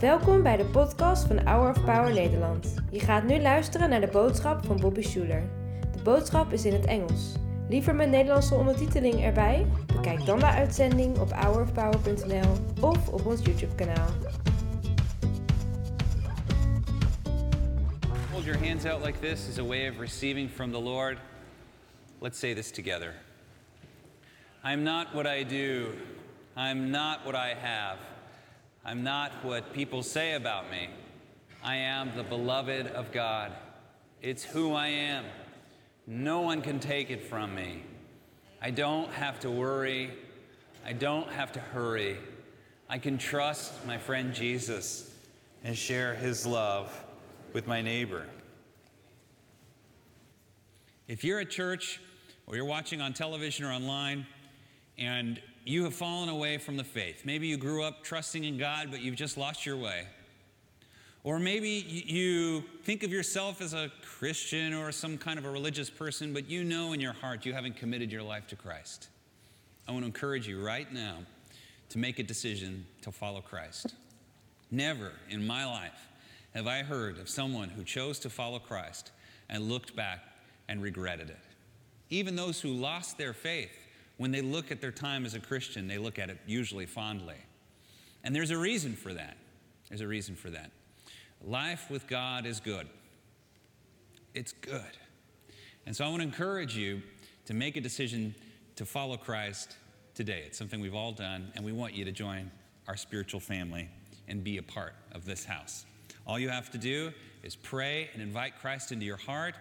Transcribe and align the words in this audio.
Welkom 0.00 0.42
bij 0.42 0.56
de 0.56 0.64
podcast 0.64 1.26
van 1.26 1.46
Hour 1.46 1.70
of 1.70 1.84
Power 1.84 2.12
Nederland. 2.12 2.74
Je 2.90 3.00
gaat 3.00 3.24
nu 3.24 3.40
luisteren 3.40 3.90
naar 3.90 4.00
de 4.00 4.06
boodschap 4.06 4.64
van 4.64 4.80
Bobby 4.80 5.02
Schuler. 5.02 5.42
De 5.92 6.02
boodschap 6.02 6.52
is 6.52 6.64
in 6.64 6.72
het 6.72 6.84
Engels. 6.84 7.32
Liever 7.68 7.94
met 7.94 8.08
Nederlandse 8.08 8.54
ondertiteling 8.54 9.24
erbij? 9.24 9.66
Bekijk 9.86 10.26
dan 10.26 10.38
de 10.38 10.46
uitzending 10.46 11.18
op 11.18 11.32
hourofpower.nl 11.32 12.52
of 12.80 13.08
op 13.08 13.26
ons 13.26 13.44
YouTube 13.44 13.74
kanaal. 13.74 14.08
Hold 18.30 18.44
your 18.44 18.66
hands 18.66 18.84
out 18.84 19.04
like 19.04 19.18
this 19.20 19.48
as 19.48 19.58
a 19.58 19.64
way 19.64 19.88
of 19.88 19.98
receiving 19.98 20.50
from 20.50 20.72
the 20.72 20.80
Lord. 20.80 21.18
Let's 22.20 22.38
say 22.38 22.54
this 22.54 22.70
together. 22.70 23.14
I'm 24.64 24.82
not 24.82 25.06
what 25.12 25.26
I 25.26 25.44
do. 25.44 25.86
I'm 26.56 26.90
not 26.90 27.18
what 27.24 27.34
I 27.34 27.54
have. 27.60 28.17
I'm 28.88 29.02
not 29.04 29.44
what 29.44 29.74
people 29.74 30.02
say 30.02 30.32
about 30.32 30.70
me. 30.70 30.88
I 31.62 31.76
am 31.76 32.10
the 32.16 32.22
beloved 32.22 32.86
of 32.86 33.12
God. 33.12 33.52
It's 34.22 34.42
who 34.42 34.72
I 34.72 34.86
am. 34.86 35.26
No 36.06 36.40
one 36.40 36.62
can 36.62 36.80
take 36.80 37.10
it 37.10 37.22
from 37.22 37.54
me. 37.54 37.82
I 38.62 38.70
don't 38.70 39.10
have 39.10 39.40
to 39.40 39.50
worry. 39.50 40.12
I 40.86 40.94
don't 40.94 41.28
have 41.28 41.52
to 41.52 41.60
hurry. 41.60 42.16
I 42.88 42.96
can 42.96 43.18
trust 43.18 43.74
my 43.86 43.98
friend 43.98 44.32
Jesus 44.32 45.14
and 45.64 45.76
share 45.76 46.14
his 46.14 46.46
love 46.46 46.90
with 47.52 47.66
my 47.66 47.82
neighbor. 47.82 48.24
If 51.08 51.24
you're 51.24 51.40
at 51.40 51.50
church 51.50 52.00
or 52.46 52.56
you're 52.56 52.64
watching 52.64 53.02
on 53.02 53.12
television 53.12 53.66
or 53.66 53.70
online 53.70 54.26
and 54.96 55.42
you 55.68 55.84
have 55.84 55.94
fallen 55.94 56.28
away 56.28 56.58
from 56.58 56.76
the 56.76 56.84
faith, 56.84 57.22
maybe 57.24 57.46
you 57.46 57.56
grew 57.56 57.82
up 57.82 58.02
trusting 58.02 58.44
in 58.44 58.56
God, 58.56 58.88
but 58.90 59.02
you've 59.02 59.16
just 59.16 59.36
lost 59.36 59.66
your 59.66 59.76
way. 59.76 60.06
Or 61.24 61.38
maybe 61.38 61.68
you 61.68 62.62
think 62.84 63.02
of 63.02 63.12
yourself 63.12 63.60
as 63.60 63.74
a 63.74 63.90
Christian 64.02 64.72
or 64.72 64.92
some 64.92 65.18
kind 65.18 65.38
of 65.38 65.44
a 65.44 65.50
religious 65.50 65.90
person, 65.90 66.32
but 66.32 66.48
you 66.48 66.64
know 66.64 66.92
in 66.92 67.00
your 67.00 67.12
heart 67.12 67.44
you 67.44 67.52
haven't 67.52 67.76
committed 67.76 68.10
your 68.10 68.22
life 68.22 68.46
to 68.46 68.56
Christ. 68.56 69.08
I 69.86 69.92
want 69.92 70.04
to 70.04 70.06
encourage 70.06 70.48
you 70.48 70.64
right 70.64 70.90
now 70.92 71.18
to 71.90 71.98
make 71.98 72.18
a 72.18 72.22
decision 72.22 72.86
to 73.02 73.12
follow 73.12 73.40
Christ. 73.40 73.94
Never 74.70 75.12
in 75.28 75.46
my 75.46 75.66
life 75.66 76.08
have 76.54 76.66
I 76.66 76.82
heard 76.82 77.18
of 77.18 77.28
someone 77.28 77.68
who 77.68 77.84
chose 77.84 78.18
to 78.20 78.30
follow 78.30 78.58
Christ 78.58 79.10
and 79.48 79.68
looked 79.68 79.96
back 79.96 80.20
and 80.68 80.82
regretted 80.82 81.30
it. 81.30 81.38
Even 82.10 82.36
those 82.36 82.60
who 82.60 82.70
lost 82.70 83.18
their 83.18 83.32
faith, 83.32 83.87
when 84.18 84.30
they 84.30 84.42
look 84.42 84.70
at 84.70 84.80
their 84.80 84.92
time 84.92 85.24
as 85.24 85.34
a 85.34 85.40
Christian, 85.40 85.88
they 85.88 85.98
look 85.98 86.18
at 86.18 86.28
it 86.28 86.38
usually 86.46 86.86
fondly. 86.86 87.36
And 88.22 88.34
there's 88.34 88.50
a 88.50 88.58
reason 88.58 88.94
for 88.94 89.14
that. 89.14 89.36
There's 89.88 90.00
a 90.02 90.08
reason 90.08 90.34
for 90.36 90.50
that. 90.50 90.70
Life 91.42 91.90
with 91.90 92.06
God 92.06 92.44
is 92.44 92.60
good. 92.60 92.86
It's 94.34 94.52
good. 94.52 94.82
And 95.86 95.96
so 95.96 96.04
I 96.04 96.08
want 96.08 96.20
to 96.20 96.28
encourage 96.28 96.76
you 96.76 97.00
to 97.46 97.54
make 97.54 97.76
a 97.76 97.80
decision 97.80 98.34
to 98.76 98.84
follow 98.84 99.16
Christ 99.16 99.76
today. 100.14 100.42
It's 100.46 100.58
something 100.58 100.80
we've 100.80 100.94
all 100.94 101.12
done, 101.12 101.50
and 101.54 101.64
we 101.64 101.72
want 101.72 101.94
you 101.94 102.04
to 102.04 102.12
join 102.12 102.50
our 102.88 102.96
spiritual 102.96 103.40
family 103.40 103.88
and 104.26 104.42
be 104.44 104.58
a 104.58 104.62
part 104.62 104.94
of 105.12 105.24
this 105.24 105.44
house. 105.44 105.86
All 106.26 106.38
you 106.38 106.48
have 106.48 106.70
to 106.72 106.78
do 106.78 107.12
is 107.42 107.56
pray 107.56 108.10
and 108.12 108.20
invite 108.20 108.58
Christ 108.60 108.92
into 108.92 109.06
your 109.06 109.16
heart 109.16 109.54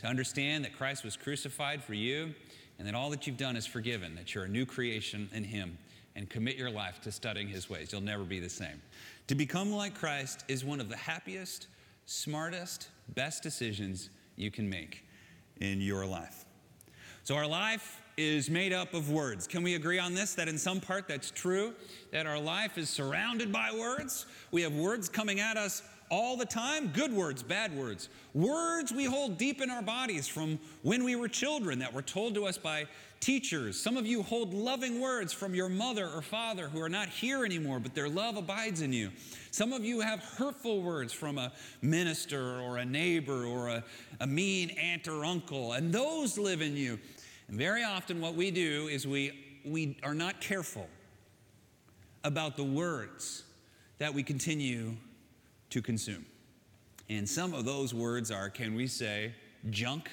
to 0.00 0.06
understand 0.06 0.64
that 0.64 0.76
Christ 0.76 1.04
was 1.04 1.16
crucified 1.16 1.82
for 1.82 1.94
you 1.94 2.34
and 2.82 2.88
that 2.88 2.96
all 2.96 3.10
that 3.10 3.28
you've 3.28 3.36
done 3.36 3.54
is 3.54 3.64
forgiven, 3.64 4.16
that 4.16 4.34
you're 4.34 4.42
a 4.42 4.48
new 4.48 4.66
creation 4.66 5.28
in 5.32 5.44
Him, 5.44 5.78
and 6.16 6.28
commit 6.28 6.56
your 6.56 6.68
life 6.68 7.00
to 7.02 7.12
studying 7.12 7.46
His 7.46 7.70
ways. 7.70 7.92
You'll 7.92 8.00
never 8.00 8.24
be 8.24 8.40
the 8.40 8.50
same. 8.50 8.82
To 9.28 9.36
become 9.36 9.70
like 9.70 9.94
Christ 9.94 10.42
is 10.48 10.64
one 10.64 10.80
of 10.80 10.88
the 10.88 10.96
happiest, 10.96 11.68
smartest, 12.06 12.88
best 13.14 13.40
decisions 13.40 14.10
you 14.34 14.50
can 14.50 14.68
make 14.68 15.04
in 15.60 15.80
your 15.80 16.04
life. 16.04 16.44
So, 17.22 17.36
our 17.36 17.46
life 17.46 18.02
is 18.16 18.50
made 18.50 18.72
up 18.72 18.94
of 18.94 19.12
words. 19.12 19.46
Can 19.46 19.62
we 19.62 19.76
agree 19.76 20.00
on 20.00 20.12
this? 20.12 20.34
That 20.34 20.48
in 20.48 20.58
some 20.58 20.80
part 20.80 21.06
that's 21.06 21.30
true? 21.30 21.74
That 22.10 22.26
our 22.26 22.40
life 22.40 22.78
is 22.78 22.90
surrounded 22.90 23.52
by 23.52 23.70
words? 23.78 24.26
We 24.50 24.62
have 24.62 24.74
words 24.74 25.08
coming 25.08 25.38
at 25.38 25.56
us 25.56 25.84
all 26.12 26.36
the 26.36 26.44
time 26.44 26.88
good 26.88 27.10
words, 27.10 27.42
bad 27.42 27.74
words. 27.74 28.10
Words 28.34 28.92
we 28.92 29.06
hold 29.06 29.38
deep 29.38 29.62
in 29.62 29.70
our 29.70 29.80
bodies 29.80 30.28
from 30.28 30.60
when 30.82 31.04
we 31.04 31.16
were 31.16 31.26
children 31.26 31.78
that 31.78 31.92
were 31.92 32.02
told 32.02 32.34
to 32.34 32.44
us 32.44 32.58
by 32.58 32.84
teachers. 33.18 33.80
Some 33.80 33.96
of 33.96 34.06
you 34.06 34.22
hold 34.22 34.52
loving 34.52 35.00
words 35.00 35.32
from 35.32 35.54
your 35.54 35.70
mother 35.70 36.06
or 36.06 36.20
father 36.20 36.68
who 36.68 36.82
are 36.82 36.88
not 36.90 37.08
here 37.08 37.46
anymore, 37.46 37.80
but 37.80 37.94
their 37.94 38.10
love 38.10 38.36
abides 38.36 38.82
in 38.82 38.92
you. 38.92 39.10
Some 39.52 39.72
of 39.72 39.86
you 39.86 40.00
have 40.00 40.20
hurtful 40.20 40.82
words 40.82 41.14
from 41.14 41.38
a 41.38 41.50
minister 41.80 42.60
or 42.60 42.76
a 42.76 42.84
neighbor 42.84 43.46
or 43.46 43.68
a, 43.68 43.84
a 44.20 44.26
mean 44.26 44.70
aunt 44.70 45.08
or 45.08 45.24
uncle, 45.24 45.72
and 45.72 45.92
those 45.92 46.36
live 46.36 46.60
in 46.60 46.76
you. 46.76 46.98
And 47.48 47.56
very 47.56 47.84
often, 47.84 48.20
what 48.20 48.34
we 48.34 48.50
do 48.50 48.88
is 48.88 49.06
we, 49.06 49.60
we 49.64 49.96
are 50.02 50.14
not 50.14 50.42
careful 50.42 50.88
about 52.22 52.58
the 52.58 52.64
words 52.64 53.44
that 53.96 54.12
we 54.12 54.22
continue 54.22 54.94
to 55.72 55.82
consume. 55.82 56.24
And 57.08 57.28
some 57.28 57.54
of 57.54 57.64
those 57.64 57.94
words 57.94 58.30
are, 58.30 58.48
can 58.48 58.74
we 58.74 58.86
say, 58.86 59.34
junk? 59.70 60.10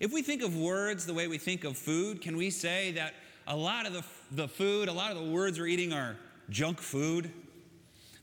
If 0.00 0.12
we 0.12 0.22
think 0.22 0.42
of 0.42 0.56
words 0.56 1.06
the 1.06 1.14
way 1.14 1.28
we 1.28 1.38
think 1.38 1.64
of 1.64 1.76
food, 1.76 2.20
can 2.20 2.36
we 2.36 2.50
say 2.50 2.90
that 2.92 3.14
a 3.46 3.56
lot 3.56 3.86
of 3.86 3.92
the, 3.92 4.04
the 4.32 4.48
food, 4.48 4.88
a 4.88 4.92
lot 4.92 5.12
of 5.12 5.18
the 5.18 5.30
words 5.30 5.58
we're 5.58 5.68
eating 5.68 5.92
are 5.92 6.16
junk 6.50 6.80
food? 6.80 7.30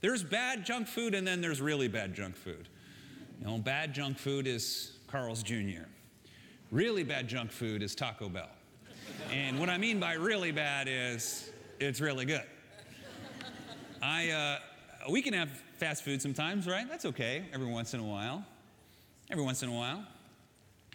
There's 0.01 0.21
bad 0.21 0.65
junk 0.65 0.87
food 0.87 1.15
and 1.15 1.25
then 1.25 1.39
there's 1.39 1.61
really 1.61 1.87
bad 1.87 2.13
junk 2.13 2.35
food. 2.35 2.67
You 3.39 3.47
know, 3.47 3.57
bad 3.57 3.93
junk 3.93 4.17
food 4.17 4.45
is 4.45 4.97
Carl's 5.07 5.43
Jr. 5.43 5.87
Really 6.71 7.03
bad 7.03 7.27
junk 7.27 7.51
food 7.51 7.81
is 7.81 7.95
Taco 7.95 8.27
Bell. 8.27 8.49
And 9.31 9.59
what 9.59 9.69
I 9.69 9.77
mean 9.77 9.99
by 9.99 10.13
really 10.13 10.51
bad 10.51 10.87
is 10.89 11.51
it's 11.79 12.01
really 12.01 12.25
good. 12.25 12.43
I, 14.01 14.29
uh, 14.29 14.59
Uh, 14.99 15.11
we 15.11 15.21
can 15.21 15.33
have 15.33 15.49
fast 15.77 16.03
food 16.03 16.21
sometimes, 16.21 16.67
right? 16.67 16.87
That's 16.89 17.05
okay 17.05 17.45
every 17.53 17.67
once 17.67 17.93
in 17.93 17.99
a 17.99 18.03
while. 18.03 18.43
Every 19.31 19.43
once 19.43 19.63
in 19.63 19.69
a 19.69 19.73
while. 19.73 20.03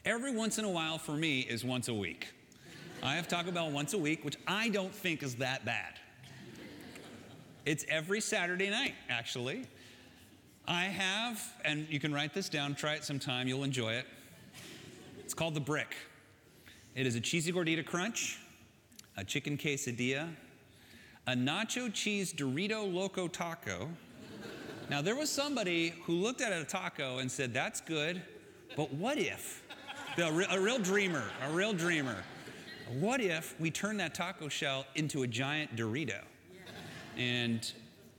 Every 0.04 0.34
once 0.34 0.58
in 0.58 0.64
a 0.64 0.70
while 0.70 0.98
for 0.98 1.12
me 1.12 1.40
is 1.40 1.64
once 1.64 1.88
a 1.88 1.94
week. 1.94 2.28
I 3.02 3.14
have 3.14 3.28
Taco 3.28 3.50
Bell 3.50 3.70
once 3.70 3.94
a 3.94 3.98
week, 3.98 4.24
which 4.24 4.36
I 4.46 4.68
don't 4.68 4.94
think 4.94 5.22
is 5.22 5.36
that 5.36 5.64
bad. 5.64 5.94
It's 7.64 7.84
every 7.88 8.20
Saturday 8.20 8.68
night, 8.68 8.94
actually. 9.08 9.66
I 10.66 10.84
have, 10.84 11.42
and 11.64 11.86
you 11.90 12.00
can 12.00 12.12
write 12.12 12.34
this 12.34 12.48
down, 12.48 12.74
try 12.74 12.94
it 12.94 13.04
sometime, 13.04 13.48
you'll 13.48 13.64
enjoy 13.64 13.92
it. 13.92 14.06
It's 15.20 15.34
called 15.34 15.54
the 15.54 15.60
Brick. 15.60 15.94
It 16.94 17.06
is 17.06 17.16
a 17.16 17.20
cheesy 17.20 17.52
gordita 17.52 17.84
crunch, 17.84 18.38
a 19.16 19.24
chicken 19.24 19.56
quesadilla, 19.56 20.28
a 21.26 21.32
nacho 21.32 21.92
cheese 21.92 22.32
Dorito 22.32 22.92
Loco 22.92 23.28
taco, 23.28 23.88
now, 24.90 25.00
there 25.00 25.16
was 25.16 25.30
somebody 25.30 25.94
who 26.04 26.12
looked 26.12 26.42
at 26.42 26.52
a 26.52 26.64
taco 26.64 27.18
and 27.18 27.30
said, 27.30 27.54
That's 27.54 27.80
good, 27.80 28.22
but 28.76 28.92
what 28.92 29.18
if? 29.18 29.62
A 30.18 30.30
real, 30.30 30.78
dreamer, 30.78 31.24
a 31.42 31.50
real 31.50 31.72
dreamer. 31.72 32.22
What 33.00 33.20
if 33.20 33.58
we 33.58 33.70
turn 33.70 33.96
that 33.96 34.14
taco 34.14 34.48
shell 34.48 34.86
into 34.94 35.22
a 35.22 35.26
giant 35.26 35.74
Dorito? 35.74 36.20
And, 37.16 37.68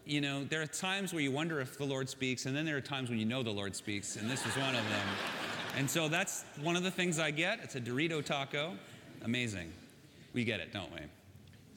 you 0.06 0.20
know, 0.20 0.44
there 0.44 0.62
are 0.62 0.68
times 0.68 1.14
where 1.14 1.22
you 1.22 1.32
wonder 1.32 1.62
if 1.62 1.78
the 1.78 1.86
Lord 1.86 2.10
speaks, 2.10 2.48
and 2.48 2.56
then 2.56 2.66
there 2.66 2.76
are 2.76 2.82
times 2.82 3.10
when 3.10 3.20
you 3.20 3.26
know 3.26 3.44
the 3.44 3.52
Lord 3.52 3.76
speaks, 3.76 4.18
and 4.18 4.30
this 4.30 4.46
is 4.46 4.58
one 4.58 4.76
of 4.76 4.84
them. 4.90 5.08
And 5.78 5.90
so 5.90 6.10
that's 6.10 6.44
one 6.62 6.76
of 6.76 6.84
the 6.84 6.92
things 6.92 7.20
I 7.20 7.32
get. 7.32 7.60
It's 7.62 7.76
a 7.76 7.82
Dorito 7.82 8.26
taco. 8.26 8.74
Amazing. 9.24 9.72
We 10.34 10.44
get 10.44 10.60
it, 10.60 10.74
don't 10.74 10.92
we? 10.92 11.00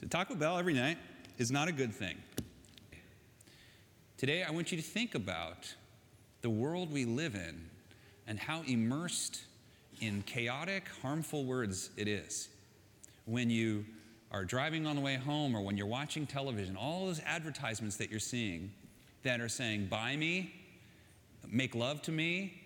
So 0.01 0.07
Taco 0.09 0.35
Bell 0.35 0.59
every 0.59 0.75
night 0.75 0.99
is 1.39 1.53
not 1.53 1.69
a 1.69 1.73
good 1.73 1.95
thing. 1.95 2.17
Today, 4.17 4.43
I 4.43 4.51
want 4.51 4.73
you 4.73 4.77
to 4.77 4.83
think 4.83 5.15
about 5.15 5.73
the 6.43 6.51
world 6.51 6.93
we 6.93 7.05
live 7.05 7.37
in 7.37 7.71
and 8.27 8.39
how 8.39 8.63
immersed 8.67 9.43
in 10.01 10.23
chaotic, 10.23 10.89
harmful 11.01 11.45
words 11.45 11.91
it 11.97 12.09
is. 12.09 12.49
When 13.25 13.51
you 13.51 13.85
are 14.33 14.45
driving 14.45 14.87
on 14.87 14.97
the 14.97 15.03
way 15.03 15.15
home 15.15 15.57
or 15.57 15.63
when 15.63 15.77
you're 15.77 15.87
watching 15.87 16.27
television, 16.27 16.77
all 16.77 17.07
those 17.07 17.21
advertisements 17.25 17.97
that 17.97 18.11
you're 18.11 18.19
seeing 18.19 18.73
that 19.23 19.41
are 19.41 19.49
saying, 19.49 19.87
buy 19.87 20.17
me, 20.17 20.53
make 21.49 21.77
love 21.77 22.03
to 22.03 22.13
me, 22.13 22.61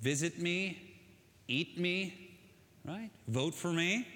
visit 0.00 0.38
me, 0.38 0.96
eat 1.48 1.78
me, 1.78 2.32
right? 2.86 3.10
Vote 3.28 3.54
for 3.54 3.72
me 3.72 4.06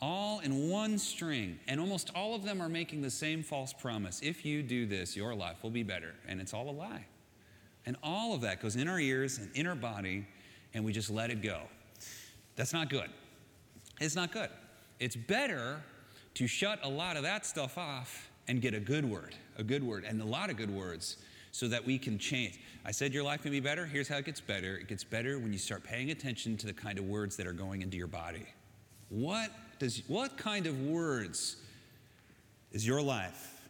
all 0.00 0.40
in 0.40 0.68
one 0.68 0.98
string. 0.98 1.58
And 1.66 1.80
almost 1.80 2.10
all 2.14 2.34
of 2.34 2.44
them 2.44 2.60
are 2.60 2.68
making 2.68 3.02
the 3.02 3.10
same 3.10 3.42
false 3.42 3.72
promise. 3.72 4.20
If 4.22 4.44
you 4.44 4.62
do 4.62 4.86
this, 4.86 5.16
your 5.16 5.34
life 5.34 5.62
will 5.62 5.70
be 5.70 5.82
better. 5.82 6.14
And 6.26 6.40
it's 6.40 6.54
all 6.54 6.68
a 6.68 6.72
lie. 6.72 7.06
And 7.86 7.96
all 8.02 8.34
of 8.34 8.42
that 8.42 8.60
goes 8.60 8.76
in 8.76 8.88
our 8.88 9.00
ears 9.00 9.38
and 9.38 9.50
in 9.54 9.66
our 9.66 9.74
body, 9.74 10.26
and 10.74 10.84
we 10.84 10.92
just 10.92 11.10
let 11.10 11.30
it 11.30 11.42
go. 11.42 11.62
That's 12.56 12.72
not 12.72 12.90
good. 12.90 13.08
It's 14.00 14.14
not 14.14 14.32
good. 14.32 14.50
It's 15.00 15.16
better 15.16 15.80
to 16.34 16.46
shut 16.46 16.80
a 16.82 16.88
lot 16.88 17.16
of 17.16 17.22
that 17.22 17.46
stuff 17.46 17.78
off 17.78 18.30
and 18.46 18.60
get 18.60 18.74
a 18.74 18.80
good 18.80 19.04
word, 19.04 19.34
a 19.56 19.62
good 19.62 19.82
word, 19.82 20.04
and 20.04 20.20
a 20.20 20.24
lot 20.24 20.50
of 20.50 20.56
good 20.56 20.70
words 20.70 21.16
so 21.50 21.68
that 21.68 21.84
we 21.84 21.98
can 21.98 22.18
change. 22.18 22.60
I 22.84 22.90
said 22.90 23.12
your 23.12 23.24
life 23.24 23.42
can 23.42 23.50
be 23.50 23.60
better. 23.60 23.86
Here's 23.86 24.08
how 24.08 24.18
it 24.18 24.24
gets 24.24 24.40
better 24.40 24.76
it 24.76 24.88
gets 24.88 25.04
better 25.04 25.38
when 25.38 25.52
you 25.52 25.58
start 25.58 25.82
paying 25.82 26.10
attention 26.10 26.56
to 26.58 26.66
the 26.66 26.72
kind 26.72 26.98
of 26.98 27.06
words 27.06 27.36
that 27.36 27.46
are 27.46 27.52
going 27.52 27.82
into 27.82 27.96
your 27.96 28.06
body. 28.06 28.46
What, 29.08 29.50
does, 29.78 30.02
what 30.08 30.36
kind 30.36 30.66
of 30.66 30.80
words 30.82 31.56
is 32.72 32.86
your 32.86 33.02
life 33.02 33.60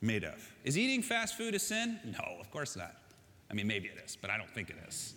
made 0.00 0.24
of? 0.24 0.52
Is 0.64 0.78
eating 0.78 1.02
fast 1.02 1.36
food 1.36 1.54
a 1.54 1.58
sin? 1.58 1.98
No, 2.04 2.36
of 2.40 2.50
course 2.50 2.76
not. 2.76 2.94
I 3.50 3.54
mean, 3.54 3.66
maybe 3.66 3.88
it 3.88 4.02
is, 4.04 4.16
but 4.16 4.30
I 4.30 4.36
don't 4.36 4.50
think 4.50 4.70
it 4.70 4.76
is. 4.86 5.14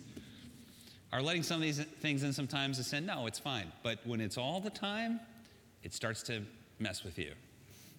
Are 1.12 1.20
letting 1.20 1.42
some 1.42 1.56
of 1.56 1.62
these 1.62 1.78
things 2.00 2.22
in 2.22 2.32
sometimes 2.32 2.78
a 2.78 2.84
sin? 2.84 3.04
No, 3.04 3.26
it's 3.26 3.38
fine. 3.38 3.70
But 3.82 3.98
when 4.06 4.20
it's 4.20 4.38
all 4.38 4.60
the 4.60 4.70
time, 4.70 5.20
it 5.82 5.92
starts 5.92 6.22
to 6.24 6.42
mess 6.78 7.04
with 7.04 7.18
you. 7.18 7.32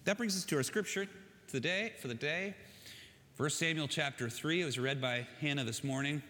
That 0.04 0.16
brings 0.16 0.36
us 0.36 0.44
to 0.46 0.56
our 0.56 0.64
scripture 0.64 1.06
today 1.46 1.92
for 2.00 2.08
the 2.08 2.14
day. 2.14 2.54
1 3.36 3.50
Samuel 3.50 3.88
chapter 3.88 4.28
3. 4.28 4.62
It 4.62 4.64
was 4.64 4.78
read 4.78 5.00
by 5.00 5.26
Hannah 5.40 5.64
this 5.64 5.84
morning. 5.84 6.22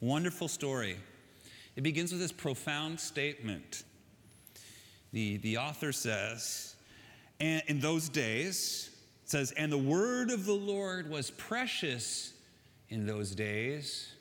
Wonderful 0.00 0.48
story. 0.48 0.96
It 1.74 1.82
begins 1.82 2.12
with 2.12 2.20
this 2.20 2.32
profound 2.32 3.00
statement. 3.00 3.82
The, 5.12 5.36
the 5.38 5.58
author 5.58 5.92
says, 5.92 6.74
and 7.38 7.62
in 7.66 7.80
those 7.80 8.08
days, 8.08 8.90
it 9.24 9.30
says, 9.30 9.52
and 9.52 9.70
the 9.70 9.78
word 9.78 10.30
of 10.30 10.46
the 10.46 10.54
Lord 10.54 11.10
was 11.10 11.30
precious 11.30 12.32
in 12.88 13.06
those 13.06 13.34
days. 13.34 14.12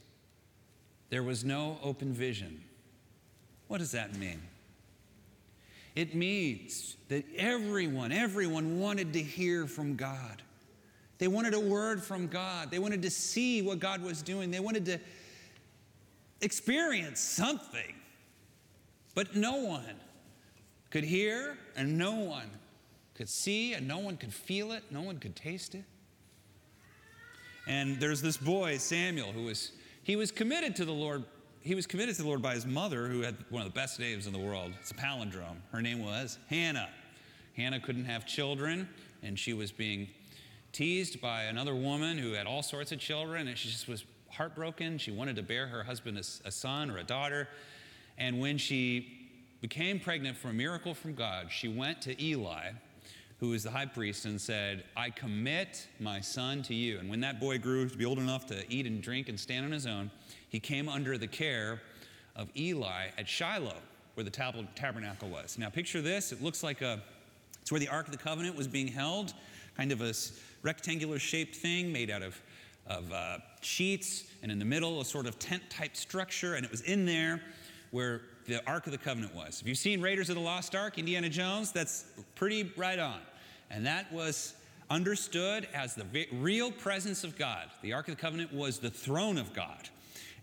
There 1.10 1.24
was 1.24 1.44
no 1.44 1.78
open 1.84 2.14
vision. 2.14 2.62
What 3.68 3.78
does 3.78 3.92
that 3.92 4.18
mean? 4.18 4.42
It 5.96 6.16
means 6.16 6.96
that 7.10 7.26
everyone, 7.38 8.12
everyone 8.12 8.80
wanted 8.80 9.14
to 9.14 9.22
hear 9.22 9.68
from 9.68 9.96
God. 9.96 10.42
They 11.18 11.28
wanted 11.28 11.54
a 11.54 11.60
word 11.60 12.02
from 12.02 12.28
God. 12.28 12.72
They 12.72 12.80
wanted 12.80 13.02
to 13.04 13.10
see 13.10 13.62
what 13.62 13.80
God 13.80 14.02
was 14.02 14.22
doing. 14.22 14.52
They 14.52 14.60
wanted 14.60 14.86
to 14.86 15.00
experience 16.42 17.20
something. 17.20 17.94
But 19.14 19.36
no 19.36 19.58
one 19.58 20.00
could 20.92 21.04
hear, 21.04 21.58
and 21.76 21.98
no 21.98 22.12
one 22.12 22.50
could 23.16 23.30
see, 23.30 23.74
and 23.74 23.88
no 23.88 23.98
one 23.98 24.18
could 24.18 24.34
feel 24.34 24.72
it, 24.74 24.84
no 24.92 25.02
one 25.02 25.18
could 25.18 25.36
taste 25.36 25.74
it. 25.74 25.86
And 27.68 28.00
there's 28.00 28.22
this 28.22 28.38
boy, 28.38 28.78
Samuel, 28.78 29.32
who 29.32 29.46
was 29.46 29.72
he 30.04 30.16
was 30.16 30.32
committed 30.32 30.76
to 30.78 30.86
the 30.86 30.94
Lord. 30.94 31.24
He 31.62 31.76
was 31.76 31.86
committed 31.86 32.16
to 32.16 32.24
the 32.24 32.28
Lord 32.28 32.42
by 32.42 32.56
his 32.56 32.66
mother, 32.66 33.08
who 33.08 33.22
had 33.22 33.36
one 33.50 33.62
of 33.62 33.72
the 33.72 33.76
best 33.76 34.00
names 34.00 34.26
in 34.26 34.34
the 34.34 34.40
world. 34.40 34.74
It's 34.80 34.90
a 34.92 34.96
palindrome. 34.96 35.58
Her 35.72 35.82
name 35.82 36.04
was 36.04 36.40
Hannah. 36.50 36.90
Hannah 37.56 37.80
couldn't 37.80 38.06
have 38.06 38.26
children, 38.26 38.90
and 39.22 39.38
she 39.38 39.54
was 39.54 39.72
being 39.72 40.08
teased 40.72 41.22
by 41.22 41.44
another 41.44 41.76
woman 41.76 42.18
who 42.18 42.32
had 42.32 42.48
all 42.48 42.64
sorts 42.64 42.92
of 42.92 43.00
children, 43.00 43.48
and 43.48 43.56
she 43.58 43.70
just 43.70 43.88
was 43.88 44.06
heartbroken. 44.30 44.98
She 44.98 45.12
wanted 45.12 45.36
to 45.36 45.44
bear 45.44 45.68
her 45.68 45.84
husband 45.84 46.18
a, 46.18 46.48
a 46.48 46.52
son 46.52 46.90
or 46.90 46.98
a 46.98 47.04
daughter. 47.04 47.48
And 48.18 48.40
when 48.40 48.58
she 48.58 49.21
became 49.62 50.00
pregnant 50.00 50.36
from 50.36 50.52
a 50.52 50.54
miracle 50.54 50.94
from 50.94 51.14
God, 51.14 51.52
she 51.52 51.68
went 51.68 52.02
to 52.02 52.22
Eli, 52.22 52.72
who 53.40 53.50
was 53.50 53.64
the 53.64 53.72
high 53.72 53.86
priest, 53.86 54.26
and 54.26 54.42
said, 54.42 54.84
I 54.98 55.12
commit 55.12 55.88
my 56.00 56.20
son 56.20 56.64
to 56.64 56.74
you. 56.74 57.00
And 57.00 57.10
when 57.10 57.22
that 57.22 57.40
boy 57.40 57.60
grew 57.60 57.88
to 57.88 57.98
be 57.98 58.06
old 58.06 58.18
enough 58.18 58.48
to 58.48 58.70
eat 58.72 58.86
and 58.88 59.02
drink 59.02 59.30
and 59.30 59.40
stand 59.40 59.66
on 59.66 59.72
his 59.72 59.86
own, 59.86 60.12
he 60.50 60.60
came 60.60 60.90
under 60.90 61.18
the 61.18 61.28
care 61.28 61.82
of 62.36 62.50
Eli 62.58 63.08
at 63.18 63.28
Shiloh, 63.28 63.78
where 64.16 64.24
the 64.24 64.66
tabernacle 64.76 65.30
was. 65.30 65.58
Now, 65.58 65.70
picture 65.70 66.02
this 66.02 66.32
it 66.32 66.42
looks 66.42 66.64
like 66.64 66.82
a, 66.82 67.02
it's 67.62 67.72
where 67.72 67.80
the 67.80 67.88
Ark 67.88 68.08
of 68.08 68.12
the 68.12 68.18
Covenant 68.18 68.56
was 68.56 68.68
being 68.68 68.88
held, 68.88 69.34
kind 69.78 69.92
of 69.92 70.02
a 70.02 70.14
rectangular 70.64 71.20
shaped 71.20 71.56
thing 71.56 71.92
made 71.92 72.10
out 72.10 72.24
of, 72.24 72.42
of 72.88 73.12
uh, 73.12 73.38
sheets, 73.62 74.26
and 74.42 74.52
in 74.52 74.58
the 74.58 74.66
middle, 74.66 75.02
a 75.02 75.06
sort 75.06 75.28
of 75.28 75.38
tent 75.38 75.64
type 75.70 75.96
structure. 75.96 76.56
And 76.56 76.66
it 76.66 76.72
was 76.72 76.82
in 76.82 77.06
there 77.06 77.42
where 77.92 78.22
the 78.52 78.66
Ark 78.68 78.86
of 78.86 78.92
the 78.92 78.98
Covenant 78.98 79.34
was. 79.34 79.62
If 79.62 79.68
you've 79.68 79.78
seen 79.78 80.02
Raiders 80.02 80.30
of 80.30 80.36
the 80.36 80.42
Lost 80.42 80.76
Ark, 80.76 81.00
Indiana 81.00 81.30
Jones, 81.30 81.72
that's 81.72 82.06
pretty 82.36 82.72
right 82.76 83.00
on. 83.00 83.20
And 83.70 83.86
that 83.86 84.12
was 84.12 84.56
understood 84.90 85.70
as 85.74 85.96
the 85.96 86.06
real 86.34 86.70
presence 86.70 87.24
of 87.24 87.38
God. 87.38 87.70
The 87.82 87.94
Ark 87.94 88.10
of 88.10 88.18
the 88.18 88.22
Covenant 88.22 88.54
was 88.54 88.80
the 88.80 88.90
throne 88.90 89.38
of 89.38 89.54
God. 89.54 89.88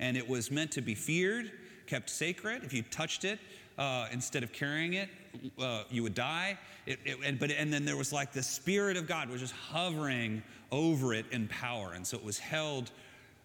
And 0.00 0.16
it 0.16 0.26
was 0.26 0.50
meant 0.50 0.72
to 0.72 0.81
be 0.81 0.94
feared, 0.94 1.52
kept 1.87 2.08
sacred. 2.08 2.64
If 2.64 2.72
you 2.72 2.82
touched 2.82 3.25
it, 3.25 3.38
uh, 3.76 4.06
instead 4.11 4.43
of 4.43 4.52
carrying 4.52 4.94
it, 4.94 5.11
uh, 5.58 5.82
you 5.90 6.02
would 6.02 6.14
die. 6.14 6.58
It, 6.87 6.99
it, 7.04 7.19
and, 7.22 7.38
but, 7.38 7.50
and 7.50 7.70
then 7.70 7.84
there 7.84 7.96
was 7.96 8.11
like 8.12 8.32
the 8.32 8.43
Spirit 8.43 8.96
of 8.96 9.06
God 9.06 9.28
was 9.28 9.43
just 9.43 9.54
hovering 9.54 10.43
over 10.72 11.12
it 11.12 11.26
in 11.31 11.46
power. 11.49 11.93
And 11.94 12.06
so 12.06 12.16
it 12.16 12.25
was 12.25 12.38
held 12.38 12.90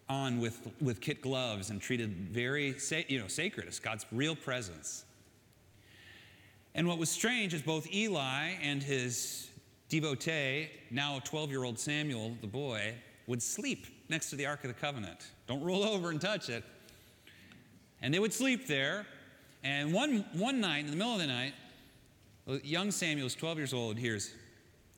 on 0.08 0.40
with, 0.40 0.68
with 0.80 1.00
kit 1.00 1.22
gloves 1.22 1.70
and 1.70 1.80
treated 1.80 2.10
very 2.30 2.74
you 3.08 3.18
know, 3.18 3.28
sacred 3.28 3.68
as 3.68 3.78
God's 3.78 4.04
real 4.12 4.36
presence. 4.36 5.04
And 6.74 6.86
what 6.88 6.98
was 6.98 7.08
strange 7.08 7.54
is 7.54 7.62
both 7.62 7.92
Eli 7.92 8.50
and 8.62 8.82
his 8.82 9.50
devotee, 9.88 10.68
now 10.90 11.20
12 11.24 11.50
year 11.50 11.64
old 11.64 11.78
Samuel, 11.78 12.36
the 12.40 12.46
boy, 12.46 12.94
would 13.26 13.42
sleep 13.42 13.86
next 14.08 14.30
to 14.30 14.36
the 14.36 14.46
Ark 14.46 14.64
of 14.64 14.68
the 14.68 14.74
Covenant. 14.74 15.30
Don't 15.46 15.62
roll 15.62 15.84
over 15.94 16.10
and 16.10 16.20
touch 16.20 16.48
it. 16.48 16.64
And 18.02 18.12
they 18.12 18.18
would 18.18 18.32
sleep 18.32 18.66
there 18.66 19.06
and 19.64 19.94
one, 19.94 20.26
one 20.34 20.60
night, 20.60 20.84
in 20.84 20.90
the 20.90 20.96
middle 20.96 21.14
of 21.14 21.20
the 21.20 21.26
night, 21.26 21.54
young 22.62 22.90
Samuel 22.90 23.26
is 23.26 23.34
12 23.34 23.56
years 23.56 23.72
old 23.72 23.98
hears, 23.98 24.34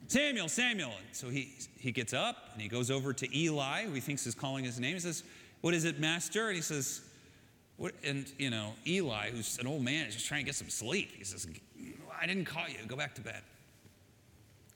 Samuel, 0.09 0.49
Samuel. 0.49 0.91
And 0.91 1.17
so 1.17 1.29
he, 1.29 1.55
he 1.79 1.93
gets 1.93 2.13
up 2.13 2.51
and 2.53 2.63
he 2.63 2.69
goes 2.69 2.91
over 2.91 3.13
to 3.13 3.37
Eli, 3.39 3.85
who 3.85 3.93
he 3.93 4.01
thinks 4.01 4.27
is 4.27 4.35
calling 4.35 4.65
his 4.65 4.79
name. 4.79 4.95
He 4.95 5.01
says, 5.01 5.25
What 5.61 5.75
is 5.75 5.85
it, 5.85 5.99
Master? 5.99 6.49
And 6.49 6.57
he 6.57 6.63
says, 6.63 7.03
what? 7.77 7.93
And, 8.05 8.31
you 8.39 8.51
know, 8.51 8.73
Eli, 8.87 9.31
who's 9.31 9.59
an 9.59 9.67
old 9.67 9.83
man, 9.83 10.07
is 10.07 10.15
just 10.15 10.27
trying 10.27 10.41
to 10.41 10.47
get 10.47 10.55
some 10.55 10.71
sleep. 10.71 11.13
He 11.17 11.25
says, 11.25 11.47
I 12.21 12.27
didn't 12.27 12.47
call 12.47 12.69
you. 12.69 12.77
Go 12.87 12.97
back 12.97 13.15
to 13.17 13.21
bed. 13.21 13.43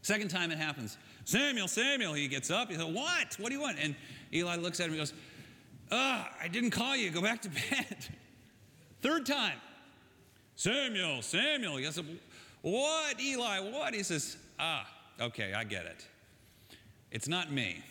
Second 0.03 0.29
time 0.29 0.50
it 0.50 0.59
happens, 0.59 0.97
Samuel, 1.25 1.69
Samuel. 1.69 2.15
He 2.15 2.27
gets 2.27 2.50
up. 2.50 2.69
He 2.71 2.75
says, 2.75 2.85
What? 2.85 3.37
What 3.38 3.49
do 3.49 3.55
you 3.55 3.61
want? 3.61 3.79
And 3.81 3.94
Eli 4.32 4.56
looks 4.56 4.81
at 4.81 4.87
him 4.87 4.93
and 4.93 5.00
goes, 5.00 5.12
Ah, 5.93 6.31
I 6.43 6.49
didn't 6.49 6.71
call 6.71 6.97
you. 6.97 7.11
Go 7.11 7.21
back 7.21 7.43
to 7.43 7.49
bed. 7.71 7.97
Third 9.03 9.27
time, 9.27 9.59
Samuel, 10.56 11.23
Samuel. 11.23 11.77
He 11.77 11.85
says, 11.85 12.03
What, 12.62 13.21
Eli, 13.21 13.61
what? 13.61 13.94
He 13.94 14.03
says, 14.03 14.37
Ah, 14.59 14.87
okay, 15.20 15.52
I 15.55 15.64
get 15.64 15.87
it. 15.87 16.06
It's 17.11 17.28
not 17.28 17.52
me, 17.52 17.82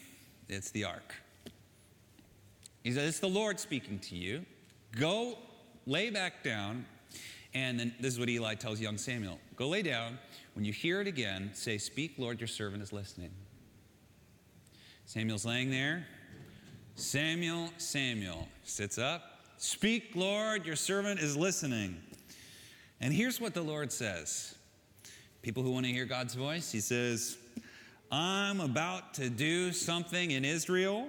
it's 0.48 0.72
the 0.72 0.86
ark. 0.86 1.16
He 2.84 2.92
says, 2.92 3.10
It's 3.10 3.20
the 3.20 3.28
Lord 3.28 3.60
speaking 3.60 4.00
to 4.00 4.16
you. 4.16 4.46
Go 4.98 5.38
lay 5.86 6.10
back 6.10 6.44
down. 6.44 6.86
And 7.54 7.80
then 7.80 7.96
this 8.00 8.14
is 8.14 8.20
what 8.20 8.30
Eli 8.30 8.54
tells 8.56 8.80
young 8.80 8.98
Samuel 8.98 9.40
Go 9.56 9.68
lay 9.68 9.82
down. 9.82 10.18
When 10.54 10.66
you 10.66 10.74
hear 10.74 11.02
it 11.02 11.08
again, 11.08 11.52
say, 11.54 11.78
Speak, 11.78 12.16
Lord, 12.18 12.40
your 12.40 12.48
servant 12.48 12.82
is 12.84 12.94
listening. 12.94 13.32
Samuel's 15.06 15.46
laying 15.46 15.72
there. 15.72 16.06
Samuel, 16.96 17.70
Samuel 17.78 18.48
sits 18.64 18.98
up. 18.98 19.40
Speak, 19.58 20.12
Lord, 20.16 20.66
your 20.66 20.76
servant 20.76 21.20
is 21.20 21.36
listening. 21.36 21.98
And 23.02 23.14
here's 23.14 23.42
what 23.42 23.54
the 23.54 23.62
Lord 23.62 23.92
says 23.92 24.56
people 25.42 25.64
who 25.64 25.72
want 25.72 25.86
to 25.86 25.92
hear 25.92 26.06
God's 26.06 26.36
voice, 26.36 26.72
He 26.72 26.80
says, 26.80 27.38
I'm 28.12 28.60
about 28.60 29.14
to 29.16 29.30
do 29.30 29.72
something 29.72 30.32
in 30.32 30.44
Israel 30.44 31.08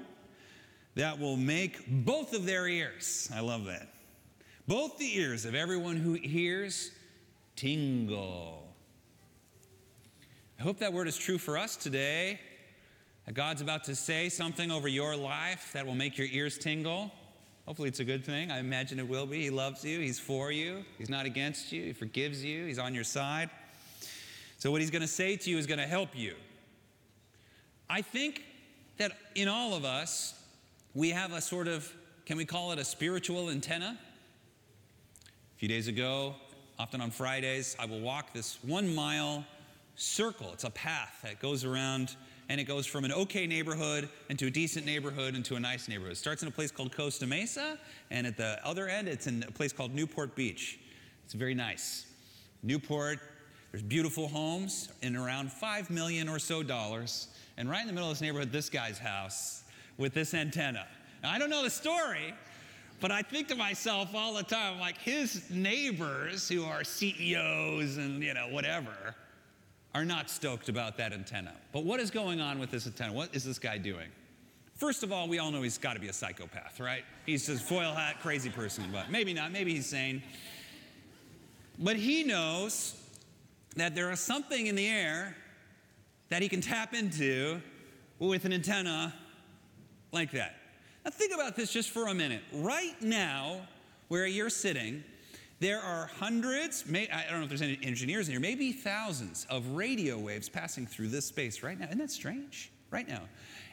that 0.94 1.18
will 1.18 1.36
make 1.36 1.86
both 1.86 2.34
of 2.34 2.46
their 2.46 2.68
ears, 2.68 3.30
I 3.34 3.40
love 3.40 3.64
that, 3.66 3.88
both 4.66 4.98
the 4.98 5.16
ears 5.16 5.44
of 5.44 5.54
everyone 5.54 5.96
who 5.96 6.14
hears 6.14 6.90
tingle. 7.56 8.68
I 10.58 10.62
hope 10.62 10.78
that 10.78 10.92
word 10.92 11.08
is 11.08 11.16
true 11.16 11.38
for 11.38 11.56
us 11.56 11.76
today. 11.76 12.38
That 13.26 13.34
God's 13.34 13.62
about 13.62 13.84
to 13.84 13.94
say 13.94 14.28
something 14.28 14.70
over 14.70 14.88
your 14.88 15.16
life 15.16 15.70
that 15.72 15.86
will 15.86 15.94
make 15.94 16.18
your 16.18 16.26
ears 16.30 16.58
tingle. 16.58 17.10
Hopefully, 17.66 17.88
it's 17.88 18.00
a 18.00 18.04
good 18.04 18.24
thing. 18.24 18.50
I 18.50 18.58
imagine 18.58 18.98
it 18.98 19.08
will 19.08 19.26
be. 19.26 19.42
He 19.42 19.50
loves 19.50 19.84
you, 19.84 20.00
He's 20.00 20.18
for 20.18 20.50
you, 20.50 20.84
He's 20.98 21.08
not 21.08 21.26
against 21.26 21.72
you, 21.72 21.84
He 21.84 21.92
forgives 21.92 22.44
you, 22.44 22.66
He's 22.66 22.78
on 22.78 22.94
your 22.94 23.04
side. 23.04 23.48
So, 24.60 24.70
what 24.70 24.82
He's 24.82 24.90
going 24.90 25.00
to 25.00 25.08
say 25.08 25.36
to 25.36 25.48
you 25.48 25.56
is 25.56 25.66
going 25.66 25.78
to 25.78 25.86
help 25.86 26.10
you. 26.14 26.34
I 27.88 28.02
think 28.02 28.44
that 28.98 29.12
in 29.34 29.48
all 29.48 29.72
of 29.72 29.86
us, 29.86 30.34
we 30.92 31.08
have 31.08 31.32
a 31.32 31.40
sort 31.40 31.66
of, 31.66 31.90
can 32.26 32.36
we 32.36 32.44
call 32.44 32.70
it 32.70 32.78
a 32.78 32.84
spiritual 32.84 33.48
antenna? 33.48 33.98
A 35.24 35.58
few 35.58 35.66
days 35.66 35.88
ago, 35.88 36.34
often 36.78 37.00
on 37.00 37.10
Fridays, 37.10 37.74
I 37.78 37.86
will 37.86 38.00
walk 38.00 38.34
this 38.34 38.58
one 38.62 38.94
mile 38.94 39.46
circle. 39.96 40.50
It's 40.52 40.64
a 40.64 40.70
path 40.70 41.20
that 41.22 41.40
goes 41.40 41.64
around 41.64 42.14
and 42.50 42.60
it 42.60 42.64
goes 42.64 42.84
from 42.84 43.06
an 43.06 43.12
okay 43.12 43.46
neighborhood 43.46 44.10
into 44.28 44.48
a 44.48 44.50
decent 44.50 44.84
neighborhood 44.84 45.34
into 45.34 45.56
a 45.56 45.60
nice 45.60 45.88
neighborhood. 45.88 46.12
It 46.12 46.18
starts 46.18 46.42
in 46.42 46.48
a 46.48 46.50
place 46.50 46.70
called 46.70 46.94
Costa 46.94 47.26
Mesa, 47.26 47.78
and 48.10 48.26
at 48.26 48.36
the 48.36 48.60
other 48.62 48.88
end, 48.88 49.08
it's 49.08 49.26
in 49.26 49.42
a 49.48 49.50
place 49.52 49.72
called 49.72 49.94
Newport 49.94 50.34
Beach. 50.34 50.78
It's 51.24 51.32
very 51.32 51.54
nice. 51.54 52.04
Newport, 52.62 53.20
There's 53.70 53.82
beautiful 53.82 54.28
homes 54.28 54.88
in 55.02 55.16
around 55.16 55.52
five 55.52 55.90
million 55.90 56.28
or 56.28 56.38
so 56.38 56.62
dollars. 56.62 57.28
And 57.56 57.70
right 57.70 57.80
in 57.80 57.86
the 57.86 57.92
middle 57.92 58.10
of 58.10 58.16
this 58.16 58.20
neighborhood, 58.20 58.50
this 58.50 58.68
guy's 58.68 58.98
house 58.98 59.62
with 59.96 60.12
this 60.14 60.34
antenna. 60.34 60.86
Now, 61.22 61.30
I 61.30 61.38
don't 61.38 61.50
know 61.50 61.62
the 61.62 61.70
story, 61.70 62.34
but 63.00 63.12
I 63.12 63.22
think 63.22 63.48
to 63.48 63.54
myself 63.54 64.14
all 64.14 64.34
the 64.34 64.42
time, 64.42 64.80
like 64.80 64.98
his 64.98 65.48
neighbors 65.50 66.48
who 66.48 66.64
are 66.64 66.82
CEOs 66.82 67.96
and 67.96 68.22
you 68.22 68.34
know 68.34 68.48
whatever 68.48 69.14
are 69.94 70.04
not 70.04 70.30
stoked 70.30 70.68
about 70.68 70.96
that 70.96 71.12
antenna. 71.12 71.52
But 71.72 71.84
what 71.84 72.00
is 72.00 72.10
going 72.10 72.40
on 72.40 72.58
with 72.58 72.70
this 72.70 72.86
antenna? 72.86 73.12
What 73.12 73.34
is 73.34 73.44
this 73.44 73.58
guy 73.58 73.78
doing? 73.78 74.08
First 74.76 75.02
of 75.02 75.12
all, 75.12 75.28
we 75.28 75.38
all 75.38 75.50
know 75.50 75.62
he's 75.62 75.78
got 75.78 75.94
to 75.94 76.00
be 76.00 76.08
a 76.08 76.12
psychopath, 76.12 76.80
right? 76.80 77.04
He's 77.26 77.48
a 77.48 77.56
foil 77.56 77.92
hat, 77.92 78.20
crazy 78.22 78.48
person, 78.48 78.84
but 78.90 79.10
maybe 79.10 79.34
not. 79.34 79.52
Maybe 79.52 79.74
he's 79.74 79.86
sane. 79.86 80.22
But 81.78 81.96
he 81.96 82.24
knows 82.24 82.99
that 83.76 83.94
there 83.94 84.10
is 84.10 84.20
something 84.20 84.66
in 84.66 84.74
the 84.74 84.88
air 84.88 85.36
that 86.28 86.42
he 86.42 86.48
can 86.48 86.60
tap 86.60 86.94
into 86.94 87.60
with 88.18 88.44
an 88.44 88.52
antenna 88.52 89.14
like 90.12 90.30
that. 90.32 90.56
Now, 91.04 91.10
think 91.10 91.34
about 91.34 91.56
this 91.56 91.72
just 91.72 91.90
for 91.90 92.08
a 92.08 92.14
minute. 92.14 92.42
Right 92.52 93.00
now, 93.00 93.60
where 94.08 94.26
you're 94.26 94.50
sitting, 94.50 95.02
there 95.60 95.80
are 95.80 96.10
hundreds, 96.18 96.86
may, 96.86 97.08
I 97.08 97.24
don't 97.30 97.38
know 97.38 97.44
if 97.44 97.48
there's 97.48 97.62
any 97.62 97.78
engineers 97.82 98.28
in 98.28 98.32
here, 98.32 98.40
maybe 98.40 98.72
thousands 98.72 99.46
of 99.50 99.66
radio 99.68 100.18
waves 100.18 100.48
passing 100.48 100.86
through 100.86 101.08
this 101.08 101.26
space 101.26 101.62
right 101.62 101.78
now. 101.78 101.86
Isn't 101.86 101.98
that 101.98 102.10
strange? 102.10 102.70
Right 102.90 103.08
now. 103.08 103.22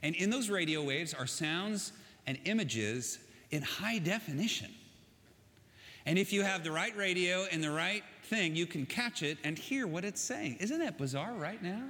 And 0.04 0.16
in 0.16 0.30
those 0.30 0.50
radio 0.50 0.84
waves 0.84 1.14
are 1.14 1.26
sounds 1.26 1.92
and 2.28 2.38
images 2.46 3.20
in 3.52 3.64
high 3.64 4.00
definition. 4.00 4.70
And 6.06 6.18
if 6.18 6.32
you 6.32 6.44
have 6.44 6.64
the 6.64 6.72
right 6.72 6.96
radio 6.96 7.46
and 7.52 7.64
the 7.64 7.72
right 7.72 8.04
thing, 8.28 8.56
you 8.56 8.66
can 8.66 8.86
catch 8.86 9.24
it 9.24 9.38
and 9.44 9.58
hear 9.58 9.88
what 9.88 10.06
it's 10.06 10.22
saying. 10.22 10.58
Isn't 10.60 10.80
that 10.80 10.98
bizarre 10.98 11.34
right 11.34 11.62
now? 11.62 11.84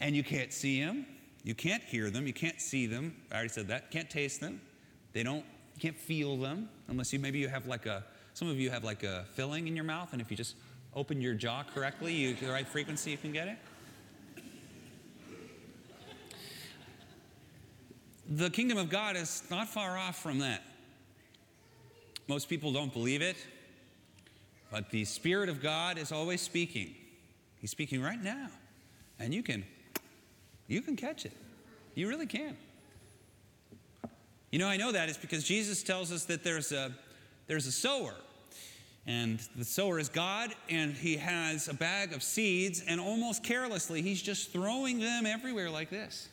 And 0.00 0.16
you 0.16 0.24
can't 0.24 0.52
see 0.52 0.82
them, 0.82 1.06
you 1.42 1.54
can't 1.54 1.82
hear 1.82 2.10
them, 2.10 2.26
you 2.26 2.32
can't 2.32 2.60
see 2.60 2.86
them. 2.86 3.14
I 3.30 3.34
already 3.34 3.48
said 3.50 3.68
that. 3.68 3.90
Can't 3.90 4.10
taste 4.10 4.40
them. 4.40 4.60
They 5.12 5.22
don't, 5.22 5.44
you 5.74 5.80
can't 5.80 5.96
feel 5.96 6.36
them 6.36 6.68
unless 6.88 7.12
you 7.12 7.18
maybe 7.18 7.38
you 7.38 7.48
have 7.48 7.66
like 7.66 7.86
a, 7.86 8.04
some 8.32 8.48
of 8.48 8.58
you 8.58 8.70
have 8.70 8.82
like 8.82 9.02
a 9.02 9.24
filling 9.34 9.68
in 9.68 9.76
your 9.76 9.84
mouth, 9.84 10.12
and 10.12 10.20
if 10.20 10.30
you 10.30 10.36
just 10.36 10.56
open 10.94 11.20
your 11.20 11.34
jaw 11.34 11.62
correctly, 11.74 12.12
you 12.12 12.34
the 12.34 12.48
right 12.48 12.66
frequency, 12.66 13.10
you 13.12 13.16
can 13.16 13.32
get 13.32 13.48
it. 13.48 13.58
The 18.28 18.50
kingdom 18.50 18.78
of 18.78 18.88
God 18.88 19.16
is 19.16 19.42
not 19.50 19.68
far 19.68 19.98
off 19.98 20.20
from 20.20 20.38
that. 20.38 20.62
Most 22.26 22.48
people 22.48 22.72
don't 22.72 22.92
believe 22.92 23.20
it, 23.20 23.36
but 24.74 24.90
the 24.90 25.04
Spirit 25.04 25.48
of 25.48 25.62
God 25.62 25.98
is 25.98 26.10
always 26.10 26.40
speaking. 26.40 26.96
He's 27.60 27.70
speaking 27.70 28.02
right 28.02 28.20
now. 28.20 28.48
And 29.20 29.32
you 29.32 29.40
can 29.40 29.64
you 30.66 30.82
can 30.82 30.96
catch 30.96 31.24
it. 31.24 31.32
You 31.94 32.08
really 32.08 32.26
can. 32.26 32.56
You 34.50 34.58
know, 34.58 34.66
I 34.66 34.76
know 34.76 34.90
that 34.90 35.08
is 35.08 35.16
because 35.16 35.44
Jesus 35.44 35.84
tells 35.84 36.10
us 36.10 36.24
that 36.24 36.42
there's 36.42 36.72
a 36.72 36.90
there's 37.46 37.68
a 37.68 37.72
sower. 37.72 38.16
And 39.06 39.38
the 39.54 39.64
sower 39.64 40.00
is 40.00 40.08
God, 40.08 40.52
and 40.68 40.94
he 40.94 41.18
has 41.18 41.68
a 41.68 41.74
bag 41.74 42.12
of 42.12 42.20
seeds, 42.24 42.82
and 42.84 43.00
almost 43.00 43.44
carelessly, 43.44 44.02
he's 44.02 44.20
just 44.20 44.50
throwing 44.50 44.98
them 44.98 45.24
everywhere 45.24 45.70
like 45.70 45.88
this 45.88 46.30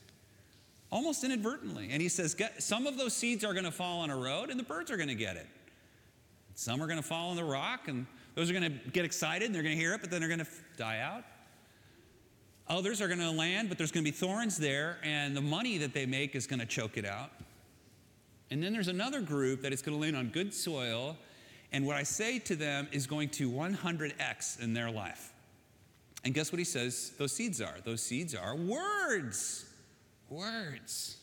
almost 0.92 1.24
inadvertently. 1.24 1.90
And 1.92 2.02
he 2.02 2.10
says, 2.10 2.36
Some 2.58 2.88
of 2.88 2.98
those 2.98 3.14
seeds 3.14 3.44
are 3.44 3.54
going 3.54 3.66
to 3.66 3.72
fall 3.72 4.00
on 4.00 4.10
a 4.10 4.18
road, 4.18 4.50
and 4.50 4.60
the 4.60 4.64
birds 4.64 4.90
are 4.90 4.98
going 4.98 5.10
to 5.10 5.16
get 5.16 5.36
it. 5.36 5.48
Some 6.56 6.82
are 6.82 6.88
going 6.88 6.98
to 6.98 7.08
fall 7.08 7.30
on 7.30 7.36
the 7.36 7.44
rock, 7.44 7.88
and 7.88 8.08
those 8.36 8.50
are 8.50 8.54
going 8.54 8.72
to 8.72 8.90
get 8.92 9.06
excited, 9.06 9.46
and 9.46 9.56
they're 9.56 9.64
going 9.64 9.76
to 9.76 9.82
hear 9.82 9.94
it, 9.94 10.02
but 10.02 10.10
then 10.10 10.20
they're 10.20 10.30
going 10.30 10.40
to 10.40 10.52
die 10.78 11.00
out. 11.00 11.24
Others 12.68 13.02
are 13.02 13.08
going 13.08 13.20
to 13.20 13.32
land, 13.32 13.70
but 13.70 13.78
there's 13.78 13.92
going 13.92 14.06
to 14.06 14.12
be 14.12 14.16
thorns 14.16 14.58
there, 14.58 14.98
and 15.04 15.36
the 15.36 15.42
money 15.42 15.78
that 15.78 15.94
they 15.94 16.06
make 16.06 16.36
is 16.36 16.48
going 16.48 16.60
to 16.60 16.66
choke 16.66 16.98
it 16.98 17.06
out. 17.06 17.32
And 18.50 18.62
then 18.62 18.74
there's 18.74 18.88
another 18.88 19.22
group 19.22 19.62
that 19.62 19.74
is 19.74 19.82
going 19.82 19.98
to 19.98 20.02
land 20.02 20.16
on 20.16 20.28
good 20.30 20.54
soil, 20.54 21.18
and 21.72 21.86
what 21.86 21.96
I 21.96 22.04
say 22.04 22.40
to 22.40 22.56
them 22.56 22.88
is 22.92 23.08
going 23.08 23.30
to 23.30 23.50
100x 23.50 24.62
in 24.62 24.74
their 24.74 24.92
life. 24.92 25.34
And 26.24 26.34
guess 26.34 26.52
what 26.52 26.60
he 26.60 26.66
says 26.66 27.12
those 27.18 27.32
seeds 27.32 27.62
are? 27.62 27.76
Those 27.84 28.02
seeds 28.02 28.36
are 28.36 28.56
words 28.56 29.66
words. 30.32 31.18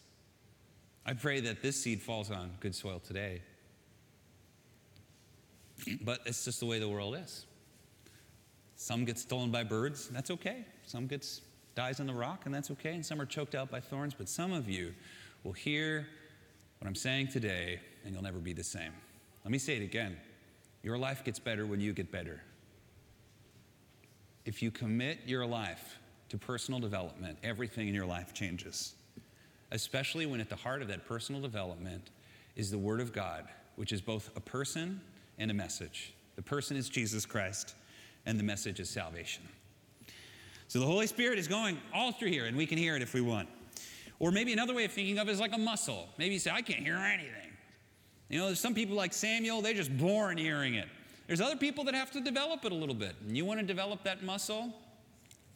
I 1.07 1.15
pray 1.15 1.41
that 1.41 1.63
this 1.63 1.83
seed 1.83 2.03
falls 2.03 2.31
on 2.31 2.51
good 2.61 2.75
soil 2.75 3.01
today. 3.01 3.41
But 6.03 6.21
it's 6.27 6.45
just 6.45 6.61
the 6.61 6.67
way 6.67 6.79
the 6.79 6.89
world 6.89 7.17
is. 7.17 7.47
Some 8.77 9.05
get 9.05 9.19
stolen 9.19 9.51
by 9.51 9.65
birds, 9.65 10.09
that's 10.09 10.31
okay. 10.31 10.65
Some 10.87 11.07
gets 11.07 11.41
dies 11.75 12.01
on 12.01 12.07
the 12.07 12.15
rock, 12.15 12.47
and 12.47 12.55
that's 12.55 12.71
okay. 12.73 12.95
And 12.95 13.05
some 13.05 13.21
are 13.21 13.27
choked 13.27 13.55
out 13.55 13.71
by 13.71 13.81
thorns. 13.81 14.15
But 14.15 14.29
some 14.29 14.53
of 14.53 14.69
you 14.69 14.95
will 15.45 15.53
hear 15.53 16.07
what 16.79 16.89
I'm 16.89 16.95
saying 16.95 17.29
today, 17.29 17.81
and 18.05 18.13
you'll 18.15 18.23
never 18.23 18.39
be 18.39 18.53
the 18.53 18.65
same. 18.65 18.93
Let 19.45 19.51
me 19.51 19.59
say 19.59 19.77
it 19.77 19.83
again. 19.83 20.17
Your 20.83 20.99
life 20.99 21.25
gets 21.25 21.39
better 21.39 21.67
when 21.67 21.81
you 21.81 21.93
get 21.93 22.11
better. 22.11 22.41
If 24.45 24.63
you 24.63 24.71
commit 24.71 25.21
your 25.27 25.45
life 25.45 25.99
to 26.29 26.39
personal 26.39 26.81
development, 26.81 27.39
everything 27.43 27.89
in 27.89 27.95
your 27.95 28.07
life 28.07 28.33
changes 28.33 28.95
especially 29.71 30.27
when 30.27 30.41
at 30.41 30.49
the 30.49 30.57
heart 30.57 30.83
of 30.83 30.89
that 30.89 31.07
personal 31.07 31.41
development 31.41 32.11
is 32.57 32.71
the 32.71 32.79
Word 32.79 33.01
of 33.01 33.13
God, 33.13 33.47
which 33.77 33.93
is 33.93 34.01
both 34.01 34.31
a 34.37 34.41
person 34.41 35.01
and 35.39 35.51
a 35.51 35.55
message. 35.55 36.15
The 36.37 36.43
person 36.43 36.77
is 36.77 36.89
Jesus 36.89 37.27
Christ, 37.27 37.75
and 38.27 38.39
the 38.39 38.45
message 38.45 38.81
is 38.81 38.91
salvation. 38.91 39.43
So 40.69 40.81
the 40.81 40.87
Holy 40.87 41.07
Spirit 41.07 41.39
is 41.39 41.49
going 41.49 41.79
all 41.95 42.13
through 42.13 42.29
here, 42.29 42.45
and 42.47 42.57
we 42.57 42.67
can 42.67 42.79
hear 42.79 42.95
it 42.95 43.03
if 43.03 43.15
we 43.15 43.21
want. 43.21 43.49
Or 44.19 44.31
maybe 44.31 44.53
another 44.53 44.75
way 44.75 44.85
of 44.85 44.93
thinking 44.93 45.19
of 45.19 45.29
it 45.29 45.33
is 45.33 45.41
like 45.41 45.55
a 45.55 45.59
muscle. 45.59 46.09
Maybe 46.19 46.35
you 46.35 46.41
say, 46.41 46.51
I 46.51 46.63
can't 46.63 46.81
hear 46.81 46.97
anything. 46.97 47.53
You 48.29 48.39
know, 48.39 48.47
there's 48.47 48.61
some 48.61 48.75
people 48.75 48.95
like 48.95 49.13
Samuel, 49.13 49.63
they're 49.63 49.75
just 49.75 49.97
born 49.97 50.37
hearing 50.37 50.75
it. 50.75 50.89
There's 51.27 51.41
other 51.41 51.57
people 51.57 51.85
that 51.85 51.95
have 51.95 52.11
to 52.13 52.21
develop 52.21 52.65
it 52.65 52.73
a 52.73 52.75
little 52.75 52.95
bit. 52.95 53.15
And 53.27 53.37
you 53.37 53.45
want 53.45 53.61
to 53.61 53.67
develop 53.67 54.03
that 54.05 54.23
muscle? 54.23 54.75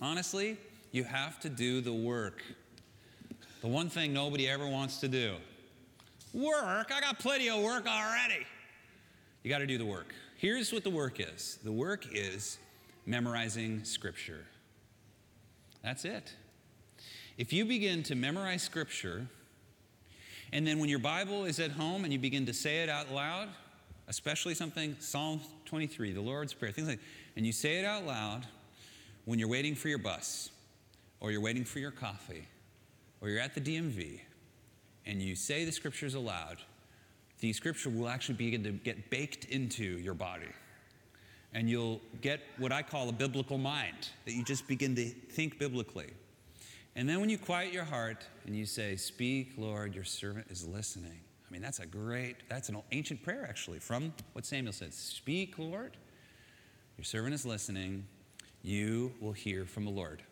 Honestly, 0.01 0.57
you 0.91 1.05
have 1.05 1.41
to 1.41 1.49
do 1.49 1.81
the 1.81 1.93
work. 1.93 2.43
The 3.61 3.69
one 3.69 3.89
thing 3.89 4.13
nobody 4.13 4.49
ever 4.49 4.67
wants 4.67 4.99
to 5.01 5.09
do 5.09 5.37
work. 6.35 6.91
I 6.91 7.01
got 7.01 7.19
plenty 7.19 7.51
of 7.51 7.63
work 7.63 7.87
already. 7.87 8.47
You 9.43 9.51
got 9.51 9.59
to 9.59 9.67
do 9.67 9.79
the 9.79 9.87
work. 9.87 10.15
Here's 10.37 10.73
what 10.73 10.85
the 10.85 10.91
work 10.91 11.21
is 11.21 11.59
the 11.65 11.73
work 11.73 12.07
is 12.13 12.59
memorizing 13.07 13.85
Scripture. 13.85 14.45
That's 15.83 16.05
it. 16.05 16.33
If 17.39 17.53
you 17.53 17.65
begin 17.65 18.03
to 18.05 18.15
memorize 18.15 18.63
Scripture, 18.63 19.27
and 20.53 20.67
then 20.67 20.79
when 20.79 20.89
your 20.89 20.99
Bible 20.99 21.45
is 21.45 21.59
at 21.59 21.73
home 21.73 22.05
and 22.05 22.13
you 22.13 22.19
begin 22.19 22.47
to 22.47 22.53
say 22.53 22.83
it 22.83 22.89
out 22.89 23.11
loud, 23.11 23.49
especially 24.07 24.55
something, 24.55 24.97
Psalm 25.01 25.41
23, 25.65 26.13
the 26.13 26.21
Lord's 26.21 26.53
Prayer, 26.53 26.71
things 26.73 26.89
like 26.89 26.99
that, 26.99 27.05
and 27.37 27.47
you 27.47 27.53
say 27.53 27.79
it 27.79 27.85
out 27.85 28.05
loud 28.05 28.47
when 29.25 29.39
you're 29.39 29.49
waiting 29.49 29.75
for 29.75 29.89
your 29.89 29.99
bus 29.99 30.51
or 31.21 31.31
you're 31.31 31.41
waiting 31.41 31.65
for 31.65 31.79
your 31.79 31.91
coffee 31.91 32.47
or 33.21 33.29
you're 33.29 33.41
at 33.41 33.55
the 33.55 33.61
DMV 33.61 34.21
and 35.07 35.23
you 35.23 35.35
say 35.35 35.65
the 35.65 35.73
scriptures 35.73 36.15
aloud, 36.15 36.59
the 37.43 37.53
scripture 37.53 37.91
will 37.91 38.09
actually 38.09 38.37
begin 38.37 38.63
to 38.63 38.71
get 38.71 39.11
baked 39.11 39.47
into 39.47 39.83
your 39.83 40.15
body. 40.15 40.47
And 41.53 41.69
you'll 41.69 42.01
get 42.21 42.41
what 42.57 42.71
I 42.71 42.83
call 42.83 43.09
a 43.09 43.13
biblical 43.13 43.59
mind, 43.59 44.11
that 44.25 44.33
you 44.33 44.45
just 44.45 44.69
begin 44.69 44.95
to 44.95 45.07
think 45.07 45.59
biblically. 45.59 46.13
And 46.95 47.09
then 47.09 47.21
when 47.21 47.29
you 47.29 47.37
quiet 47.37 47.73
your 47.73 47.83
heart 47.83 48.25
and 48.47 48.55
you 48.55 48.65
say, 48.65 48.95
Speak, 48.95 49.55
Lord, 49.59 49.93
your 49.93 50.05
servant 50.05 50.47
is 50.51 50.69
listening. 50.69 51.19
I 51.47 51.53
mean, 51.53 51.61
that's 51.61 51.81
a 51.81 51.87
great, 51.87 52.37
that's 52.49 52.69
an 52.69 52.81
ancient 52.93 53.25
prayer 53.25 53.45
actually 53.49 53.81
from 53.81 54.15
what 54.35 54.47
Samuel 54.47 54.73
said. 54.73 54.95
Speak, 54.95 55.59
Lord, 55.59 55.97
your 56.97 57.05
servant 57.05 57.35
is 57.35 57.45
listening. 57.45 58.07
You 58.63 59.13
will 59.21 59.33
hear 59.33 59.67
from 59.67 59.85
the 59.85 59.91
Lord. 59.91 60.23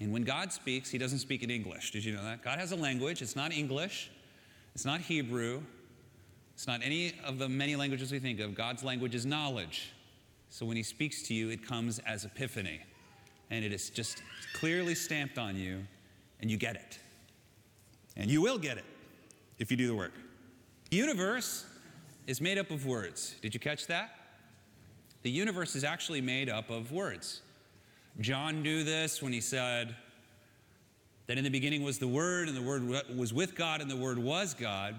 And 0.00 0.12
when 0.12 0.24
God 0.24 0.52
speaks, 0.52 0.90
He 0.90 0.98
doesn't 0.98 1.20
speak 1.20 1.44
in 1.44 1.50
English. 1.50 1.92
Did 1.92 2.04
you 2.04 2.12
know 2.12 2.24
that? 2.24 2.42
God 2.42 2.58
has 2.58 2.72
a 2.72 2.76
language. 2.76 3.22
It's 3.22 3.36
not 3.36 3.52
English, 3.52 4.10
it's 4.74 4.84
not 4.84 5.00
Hebrew, 5.00 5.62
it's 6.58 6.66
not 6.66 6.80
any 6.82 7.12
of 7.24 7.38
the 7.38 7.48
many 7.48 7.76
languages 7.76 8.10
we 8.10 8.18
think 8.18 8.40
of. 8.40 8.52
God's 8.52 8.82
language 8.82 9.14
is 9.14 9.24
knowledge. 9.24 9.92
So 10.50 10.66
when 10.66 10.76
He 10.76 10.82
speaks 10.82 11.22
to 11.28 11.32
you, 11.32 11.50
it 11.50 11.64
comes 11.64 12.00
as 12.00 12.24
epiphany. 12.24 12.80
And 13.48 13.64
it 13.64 13.72
is 13.72 13.90
just 13.90 14.24
clearly 14.54 14.96
stamped 14.96 15.38
on 15.38 15.54
you, 15.54 15.86
and 16.40 16.50
you 16.50 16.56
get 16.56 16.74
it. 16.74 16.98
And 18.16 18.28
you 18.28 18.42
will 18.42 18.58
get 18.58 18.76
it 18.76 18.84
if 19.60 19.70
you 19.70 19.76
do 19.76 19.86
the 19.86 19.94
work. 19.94 20.10
The 20.90 20.96
universe 20.96 21.64
is 22.26 22.40
made 22.40 22.58
up 22.58 22.72
of 22.72 22.86
words. 22.86 23.36
Did 23.40 23.54
you 23.54 23.60
catch 23.60 23.86
that? 23.86 24.10
The 25.22 25.30
universe 25.30 25.76
is 25.76 25.84
actually 25.84 26.22
made 26.22 26.48
up 26.48 26.70
of 26.70 26.90
words. 26.90 27.40
John 28.18 28.64
knew 28.64 28.82
this 28.82 29.22
when 29.22 29.32
he 29.32 29.40
said 29.40 29.94
that 31.28 31.38
in 31.38 31.44
the 31.44 31.50
beginning 31.50 31.84
was 31.84 32.00
the 32.00 32.08
Word, 32.08 32.48
and 32.48 32.56
the 32.56 32.62
Word 32.62 32.82
was 33.16 33.32
with 33.32 33.54
God, 33.54 33.80
and 33.80 33.88
the 33.88 33.96
Word 33.96 34.18
was 34.18 34.54
God. 34.54 34.96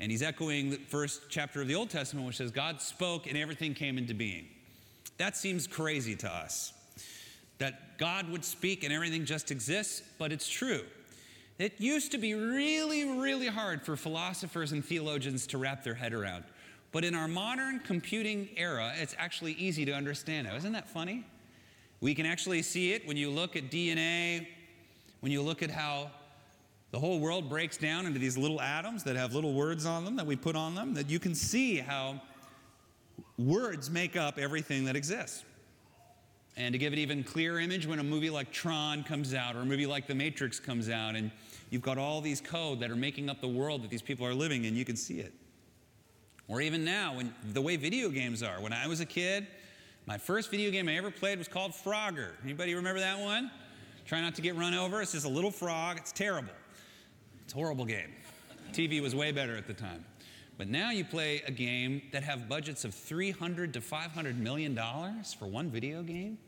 And 0.00 0.10
he's 0.10 0.22
echoing 0.22 0.70
the 0.70 0.78
first 0.78 1.22
chapter 1.28 1.60
of 1.60 1.68
the 1.68 1.74
Old 1.76 1.90
Testament, 1.90 2.26
which 2.26 2.38
says, 2.38 2.50
God 2.50 2.80
spoke 2.80 3.26
and 3.26 3.36
everything 3.36 3.74
came 3.74 3.98
into 3.98 4.14
being. 4.14 4.48
That 5.18 5.36
seems 5.36 5.66
crazy 5.66 6.16
to 6.16 6.28
us. 6.28 6.72
that 7.60 7.98
God 7.98 8.28
would 8.30 8.44
speak 8.44 8.82
and 8.84 8.92
everything 8.92 9.24
just 9.24 9.50
exists, 9.50 10.02
but 10.18 10.32
it's 10.32 10.48
true. 10.48 10.82
It 11.58 11.78
used 11.78 12.10
to 12.12 12.18
be 12.18 12.34
really, 12.34 13.04
really 13.04 13.46
hard 13.46 13.82
for 13.82 13.96
philosophers 13.96 14.72
and 14.72 14.82
theologians 14.82 15.46
to 15.48 15.58
wrap 15.58 15.84
their 15.84 15.94
head 15.94 16.14
around. 16.14 16.44
But 16.90 17.04
in 17.04 17.14
our 17.14 17.28
modern 17.28 17.78
computing 17.80 18.48
era, 18.56 18.94
it's 18.96 19.14
actually 19.18 19.52
easy 19.52 19.84
to 19.84 19.92
understand 19.92 20.48
now. 20.48 20.56
Isn't 20.56 20.72
that 20.72 20.88
funny? 20.88 21.24
We 22.00 22.14
can 22.14 22.24
actually 22.24 22.62
see 22.62 22.94
it 22.94 23.06
when 23.06 23.18
you 23.18 23.30
look 23.30 23.56
at 23.56 23.70
DNA, 23.70 24.48
when 25.20 25.30
you 25.30 25.42
look 25.42 25.62
at 25.62 25.70
how 25.70 26.10
the 26.90 26.98
whole 26.98 27.20
world 27.20 27.48
breaks 27.48 27.76
down 27.76 28.06
into 28.06 28.18
these 28.18 28.36
little 28.36 28.60
atoms 28.60 29.04
that 29.04 29.16
have 29.16 29.34
little 29.34 29.54
words 29.54 29.86
on 29.86 30.04
them 30.04 30.16
that 30.16 30.26
we 30.26 30.36
put 30.36 30.56
on 30.56 30.74
them, 30.74 30.94
that 30.94 31.08
you 31.08 31.18
can 31.18 31.34
see 31.34 31.76
how 31.76 32.20
words 33.38 33.90
make 33.90 34.16
up 34.16 34.38
everything 34.38 34.84
that 34.86 34.96
exists. 34.96 35.44
And 36.56 36.72
to 36.72 36.78
give 36.78 36.92
it 36.92 36.98
even 36.98 37.22
clearer 37.22 37.60
image, 37.60 37.86
when 37.86 38.00
a 38.00 38.04
movie 38.04 38.28
like 38.28 38.52
Tron 38.52 39.04
comes 39.04 39.34
out 39.34 39.54
or 39.54 39.60
a 39.60 39.64
movie 39.64 39.86
like 39.86 40.06
The 40.06 40.14
Matrix 40.14 40.58
comes 40.58 40.90
out, 40.90 41.14
and 41.14 41.30
you've 41.70 41.80
got 41.80 41.96
all 41.96 42.20
these 42.20 42.40
code 42.40 42.80
that 42.80 42.90
are 42.90 42.96
making 42.96 43.30
up 43.30 43.40
the 43.40 43.48
world 43.48 43.82
that 43.84 43.90
these 43.90 44.02
people 44.02 44.26
are 44.26 44.34
living 44.34 44.64
in, 44.64 44.74
you 44.74 44.84
can 44.84 44.96
see 44.96 45.20
it. 45.20 45.32
Or 46.48 46.60
even 46.60 46.84
now, 46.84 47.14
when 47.14 47.32
the 47.52 47.60
way 47.60 47.76
video 47.76 48.08
games 48.08 48.42
are. 48.42 48.60
When 48.60 48.72
I 48.72 48.88
was 48.88 48.98
a 48.98 49.06
kid, 49.06 49.46
my 50.06 50.18
first 50.18 50.50
video 50.50 50.72
game 50.72 50.88
I 50.88 50.96
ever 50.96 51.10
played 51.10 51.38
was 51.38 51.46
called 51.46 51.70
Frogger. 51.70 52.30
Anybody 52.42 52.74
remember 52.74 52.98
that 52.98 53.20
one? 53.20 53.52
Try 54.04 54.20
not 54.20 54.34
to 54.34 54.42
get 54.42 54.56
run 54.56 54.74
over. 54.74 55.00
It's 55.00 55.12
just 55.12 55.24
a 55.24 55.28
little 55.30 55.52
frog. 55.52 55.98
It's 55.98 56.10
terrible. 56.10 56.52
It's 57.50 57.56
a 57.56 57.58
horrible 57.58 57.84
game. 57.84 58.12
TV 58.72 59.02
was 59.02 59.12
way 59.12 59.32
better 59.32 59.56
at 59.56 59.66
the 59.66 59.74
time. 59.74 60.04
But 60.56 60.68
now 60.68 60.92
you 60.92 61.04
play 61.04 61.42
a 61.48 61.50
game 61.50 62.00
that 62.12 62.22
have 62.22 62.48
budgets 62.48 62.84
of 62.84 62.94
300 62.94 63.74
to 63.74 63.80
500 63.80 64.38
million 64.38 64.72
dollars 64.72 65.34
for 65.34 65.46
one 65.46 65.68
video 65.68 66.04
game, 66.04 66.38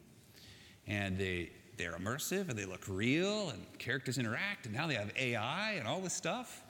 and 0.86 1.18
they 1.18 1.50
they're 1.76 1.94
immersive 1.94 2.50
and 2.50 2.56
they 2.56 2.66
look 2.66 2.84
real 2.86 3.50
and 3.50 3.66
characters 3.80 4.16
interact 4.16 4.66
and 4.66 4.76
now 4.76 4.86
they 4.86 4.94
have 4.94 5.10
AI 5.16 5.72
and 5.72 5.88
all 5.88 6.00
this 6.00 6.14
stuff. 6.14 6.62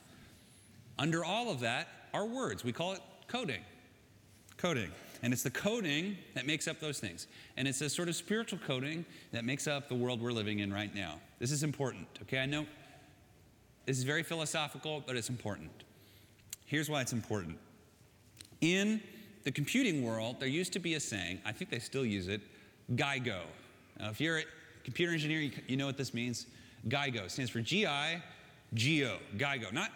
Under 0.98 1.22
all 1.26 1.50
of 1.50 1.60
that 1.60 1.88
are 2.14 2.24
words. 2.24 2.64
We 2.64 2.72
call 2.72 2.94
it 2.94 3.00
coding. 3.28 3.60
Coding. 4.56 4.92
And 5.22 5.34
it's 5.34 5.42
the 5.42 5.50
coding 5.50 6.16
that 6.34 6.46
makes 6.46 6.66
up 6.66 6.80
those 6.80 6.98
things. 6.98 7.26
And 7.58 7.68
it's 7.68 7.82
a 7.82 7.90
sort 7.90 8.08
of 8.08 8.16
spiritual 8.16 8.60
coding 8.66 9.04
that 9.32 9.44
makes 9.44 9.66
up 9.66 9.90
the 9.90 9.94
world 9.94 10.22
we're 10.22 10.32
living 10.32 10.60
in 10.60 10.72
right 10.72 10.94
now. 10.94 11.20
This 11.38 11.52
is 11.52 11.62
important, 11.62 12.06
okay? 12.22 12.38
I 12.38 12.46
know 12.46 12.64
this 13.86 13.98
is 13.98 14.04
very 14.04 14.22
philosophical, 14.22 15.02
but 15.06 15.16
it's 15.16 15.28
important. 15.28 15.70
Here's 16.66 16.88
why 16.88 17.00
it's 17.00 17.12
important. 17.12 17.58
In 18.60 19.02
the 19.44 19.50
computing 19.50 20.04
world, 20.04 20.38
there 20.38 20.48
used 20.48 20.72
to 20.74 20.78
be 20.78 20.94
a 20.94 21.00
saying, 21.00 21.40
I 21.44 21.52
think 21.52 21.70
they 21.70 21.80
still 21.80 22.04
use 22.04 22.28
it, 22.28 22.40
GIGO. 22.94 23.40
Now, 23.98 24.10
if 24.10 24.20
you're 24.20 24.38
a 24.38 24.44
computer 24.84 25.12
engineer, 25.12 25.50
you, 25.66 25.76
know 25.76 25.86
what 25.86 25.96
this 25.96 26.14
means. 26.14 26.46
GIGO 26.88 27.30
stands 27.30 27.50
for 27.50 27.60
G-I, 27.60 28.22
G-O, 28.74 29.18
GIGO. 29.36 29.72
Not, 29.72 29.90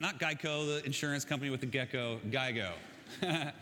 not 0.00 0.18
Geico, 0.18 0.66
the 0.66 0.82
insurance 0.84 1.24
company 1.24 1.50
with 1.50 1.60
the 1.60 1.66
gecko, 1.66 2.20
GIGO. 2.30 2.72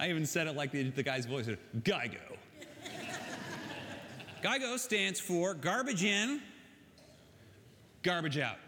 I 0.00 0.08
even 0.08 0.26
said 0.26 0.46
it 0.46 0.56
like 0.56 0.72
the, 0.72 0.90
the 0.90 1.02
guy's 1.02 1.26
voice, 1.26 1.48
GIGO. 1.82 2.36
GIGO 4.42 4.78
stands 4.78 5.20
for 5.20 5.54
garbage 5.54 6.04
in, 6.04 6.40
garbage 8.02 8.38
out. 8.38 8.58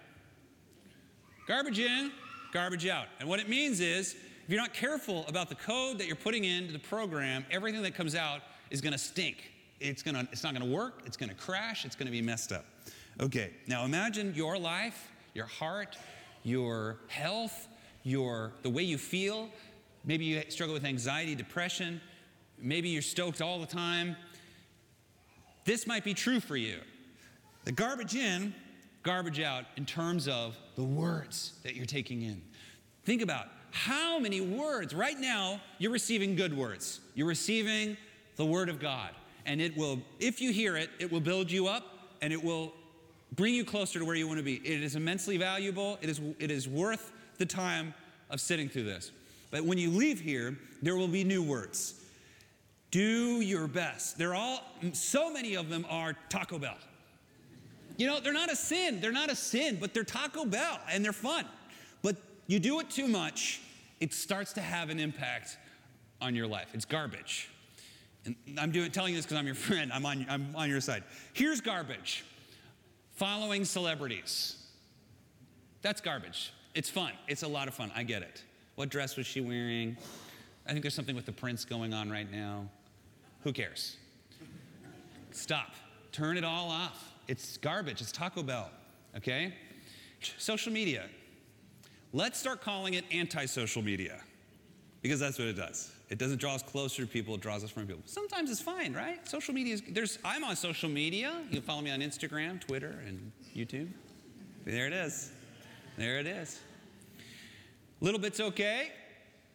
Garbage 1.51 1.81
in, 1.81 2.13
garbage 2.53 2.87
out. 2.87 3.07
And 3.19 3.29
what 3.29 3.41
it 3.41 3.49
means 3.49 3.81
is, 3.81 4.15
if 4.15 4.45
you're 4.47 4.61
not 4.61 4.73
careful 4.73 5.25
about 5.27 5.49
the 5.49 5.57
code 5.57 5.99
that 5.99 6.07
you're 6.07 6.15
putting 6.15 6.45
into 6.45 6.73
the 6.73 6.79
program, 6.79 7.45
everything 7.51 7.83
that 7.83 7.93
comes 7.93 8.15
out 8.15 8.43
is 8.71 8.81
going 8.81 8.93
to 8.93 8.99
stink. 8.99 9.51
It's, 9.81 10.01
gonna, 10.01 10.29
it's 10.31 10.45
not 10.45 10.55
going 10.55 10.65
to 10.65 10.73
work, 10.73 11.03
it's 11.07 11.17
going 11.17 11.29
to 11.29 11.35
crash, 11.35 11.85
it's 11.85 11.97
going 11.97 12.07
to 12.07 12.13
be 12.13 12.23
messed 12.23 12.53
up. 12.53 12.67
Okay, 13.19 13.51
now 13.67 13.85
imagine 13.85 14.33
your 14.37 14.57
life, 14.59 15.11
your 15.35 15.47
heart, 15.47 15.99
your 16.45 16.99
health, 17.09 17.67
your, 18.05 18.53
the 18.63 18.71
way 18.71 18.85
you 18.85 18.97
feel. 18.97 19.49
Maybe 20.05 20.27
you 20.27 20.45
struggle 20.51 20.75
with 20.75 20.85
anxiety, 20.85 21.35
depression. 21.35 22.01
Maybe 22.61 22.91
you're 22.91 23.03
stoked 23.03 23.43
all 23.43 23.59
the 23.59 23.67
time. 23.67 24.15
This 25.65 25.85
might 25.85 26.05
be 26.05 26.15
true 26.15 26.39
for 26.39 26.57
you. 26.57 26.79
The 27.65 27.73
garbage 27.73 28.15
in, 28.15 28.55
garbage 29.03 29.41
out 29.41 29.65
in 29.77 29.87
terms 29.87 30.29
of 30.29 30.57
the 30.77 30.85
words 30.85 31.55
that 31.63 31.75
you're 31.75 31.87
taking 31.87 32.23
in. 32.23 32.43
Think 33.05 33.23
about 33.23 33.47
how 33.71 34.19
many 34.19 34.41
words, 34.41 34.95
right 34.95 35.19
now, 35.19 35.61
you're 35.79 35.93
receiving 35.93 36.37
good 36.37 36.57
words. 36.57 37.01
You're 37.15 37.29
receiving 37.29 37.97
the 38.37 38.45
Word 38.45 38.69
of 38.69 38.81
God. 38.81 39.11
And 39.47 39.61
it 39.61 39.77
will, 39.77 40.01
if 40.19 40.41
you 40.41 40.53
hear 40.53 40.77
it, 40.77 40.91
it 40.99 41.11
will 41.11 41.21
build 41.21 41.51
you 41.51 41.67
up 41.67 41.85
and 42.21 42.33
it 42.33 42.43
will 42.43 42.73
bring 43.33 43.55
you 43.55 43.65
closer 43.65 43.99
to 43.99 44.05
where 44.05 44.17
you 44.17 44.27
want 44.27 44.39
to 44.39 44.45
be. 44.45 44.57
It 44.57 44.83
is 44.83 44.97
immensely 44.97 45.37
valuable. 45.37 45.99
It 46.03 46.11
is, 46.11 46.21
it 46.39 46.51
is 46.51 46.69
worth 46.69 47.13
the 47.39 47.47
time 47.47 47.95
of 48.29 48.41
sitting 48.41 48.69
through 48.69 48.85
this. 48.85 49.13
But 49.51 49.65
when 49.65 49.79
you 49.79 49.91
leave 49.91 50.21
here, 50.21 50.57
there 50.83 50.97
will 50.97 51.09
be 51.09 51.25
new 51.25 51.43
words. 51.43 51.95
Do 52.91 53.41
your 53.41 53.69
best. 53.69 54.19
They're 54.19 54.35
all, 54.35 54.63
so 54.93 55.33
many 55.33 55.55
of 55.55 55.69
them 55.69 55.87
are 55.89 56.17
Taco 56.29 56.59
Bell. 56.59 56.77
You 58.01 58.07
know, 58.07 58.19
they're 58.19 58.33
not 58.33 58.51
a 58.51 58.57
sin. 58.57 58.99
They're 59.03 59.13
not 59.13 59.31
a 59.31 59.37
sin, 59.37 59.77
but 59.79 59.93
they're 59.93 60.05
Taco 60.05 60.47
Bell 60.47 60.81
and 60.91 61.05
they're 61.05 61.13
fun. 61.13 61.45
But 62.01 62.17
you 62.47 62.59
do 62.59 62.81
it 62.81 62.89
too 62.89 63.07
much, 63.07 63.61
it 64.01 64.15
starts 64.15 64.55
to 64.55 64.63
have 64.63 64.89
an 64.89 64.99
impact 64.99 65.59
on 66.23 66.35
your 66.35 66.47
life. 66.47 66.69
It's 66.73 66.87
garbage. 66.87 67.51
And 68.25 68.35
I'm 68.59 68.71
doing, 68.73 68.91
telling 68.91 69.13
you 69.13 69.19
this 69.19 69.27
because 69.27 69.37
I'm 69.37 69.45
your 69.45 69.55
friend. 69.55 69.93
I'm 69.93 70.07
on, 70.07 70.25
I'm 70.31 70.57
on 70.57 70.71
your 70.71 70.81
side. 70.81 71.05
Here's 71.35 71.61
garbage 71.61 72.25
following 73.17 73.67
celebrities. 73.67 74.57
That's 75.83 76.01
garbage. 76.01 76.55
It's 76.75 76.89
fun. 76.89 77.13
It's 77.29 77.43
a 77.43 77.49
lot 77.49 77.69
of 77.69 77.75
fun. 77.75 77.93
I 77.95 78.03
get 78.03 78.23
it. 78.23 78.43
What 78.77 78.89
dress 78.89 79.19
was 79.19 79.27
she 79.27 79.43
wearing? 79.43 79.95
I 80.67 80.71
think 80.71 80.81
there's 80.81 80.95
something 80.95 81.17
with 81.17 81.27
the 81.27 81.33
prince 81.33 81.67
going 81.67 81.93
on 81.93 82.09
right 82.09 82.33
now. 82.33 82.67
Who 83.45 83.53
cares? 83.53 83.99
Stop. 85.33 85.75
Turn 86.13 86.39
it 86.39 86.45
all 86.45 86.71
off. 86.71 87.10
It's 87.31 87.59
garbage. 87.59 88.01
It's 88.01 88.11
Taco 88.11 88.43
Bell. 88.43 88.69
Okay? 89.17 89.55
Social 90.37 90.73
media. 90.73 91.05
Let's 92.13 92.41
start 92.41 92.61
calling 92.61 92.95
it 92.95 93.05
anti 93.13 93.47
social 93.47 93.83
media 93.83 94.21
because 95.01 95.21
that's 95.21 95.39
what 95.39 95.47
it 95.47 95.53
does. 95.53 95.93
It 96.09 96.19
doesn't 96.19 96.39
draw 96.39 96.57
us 96.57 96.63
closer 96.65 97.03
to 97.03 97.09
people, 97.09 97.37
it 97.37 97.41
draws 97.41 97.63
us 97.63 97.71
from 97.71 97.87
people. 97.87 98.03
Sometimes 98.05 98.51
it's 98.51 98.61
fine, 98.61 98.93
right? 98.93 99.29
Social 99.29 99.55
media 99.55 99.75
is, 99.75 99.83
there's, 99.91 100.19
I'm 100.25 100.43
on 100.43 100.57
social 100.57 100.89
media. 100.89 101.41
You 101.45 101.59
can 101.59 101.63
follow 101.63 101.83
me 101.83 101.93
on 101.93 102.01
Instagram, 102.01 102.61
Twitter, 102.61 102.99
and 103.07 103.31
YouTube. 103.55 103.87
There 104.65 104.89
it 104.89 104.93
is. 104.93 105.31
There 105.97 106.19
it 106.19 106.27
is. 106.27 106.59
Little 108.01 108.19
bit's 108.19 108.41
okay, 108.41 108.91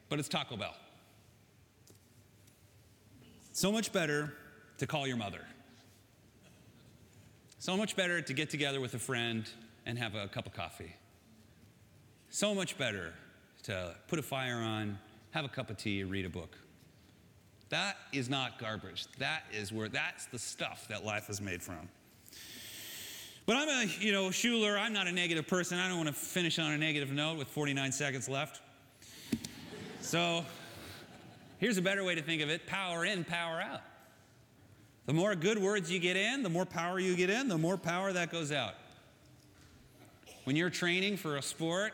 but 0.07 0.17
it's 0.17 0.29
Taco 0.29 0.55
Bell. 0.55 0.75
So 3.51 3.69
much 3.69 3.91
better 3.91 4.31
to 4.77 4.87
call 4.87 5.07
your 5.07 5.17
mother. 5.17 5.41
So 7.65 7.75
much 7.75 7.95
better 7.95 8.21
to 8.21 8.33
get 8.33 8.51
together 8.51 8.79
with 8.79 8.93
a 8.93 8.99
friend 8.99 9.49
and 9.87 9.97
have 9.97 10.13
a 10.13 10.27
cup 10.27 10.45
of 10.45 10.53
coffee. 10.53 10.95
So 12.29 12.53
much 12.53 12.77
better 12.77 13.11
to 13.63 13.95
put 14.07 14.19
a 14.19 14.21
fire 14.21 14.57
on, 14.57 14.99
have 15.31 15.45
a 15.45 15.49
cup 15.49 15.71
of 15.71 15.77
tea, 15.77 16.03
read 16.03 16.27
a 16.27 16.29
book. 16.29 16.55
That 17.69 17.97
is 18.13 18.29
not 18.29 18.59
garbage. 18.59 19.07
That 19.17 19.45
is 19.51 19.73
where 19.73 19.89
that's 19.89 20.27
the 20.27 20.37
stuff 20.37 20.87
that 20.89 21.03
life 21.03 21.27
is 21.27 21.41
made 21.41 21.63
from. 21.63 21.89
But 23.47 23.55
I'm 23.55 23.67
a, 23.67 23.91
you 23.99 24.11
know, 24.11 24.25
Schuller, 24.25 24.79
I'm 24.79 24.93
not 24.93 25.07
a 25.07 25.11
negative 25.11 25.47
person. 25.47 25.79
I 25.79 25.87
don't 25.87 25.97
want 25.97 26.09
to 26.09 26.13
finish 26.13 26.59
on 26.59 26.71
a 26.71 26.77
negative 26.77 27.11
note 27.11 27.39
with 27.39 27.47
49 27.47 27.91
seconds 27.91 28.29
left. 28.29 28.61
So 30.01 30.45
here's 31.57 31.79
a 31.79 31.81
better 31.81 32.03
way 32.03 32.13
to 32.13 32.21
think 32.21 32.43
of 32.43 32.49
it 32.51 32.67
power 32.67 33.05
in, 33.05 33.23
power 33.23 33.59
out. 33.59 33.81
The 35.05 35.13
more 35.13 35.35
good 35.35 35.59
words 35.59 35.91
you 35.91 35.99
get 35.99 36.17
in, 36.17 36.41
the 36.41 36.49
more 36.49 36.65
power 36.65 36.99
you 36.99 37.15
get 37.15 37.29
in, 37.29 37.47
the 37.47 37.57
more 37.57 37.77
power 37.77 38.11
that 38.11 38.31
goes 38.31 38.51
out. 38.51 38.73
When 40.45 40.55
you're 40.55 40.71
training 40.71 41.17
for 41.17 41.37
a 41.37 41.41
sport, 41.41 41.93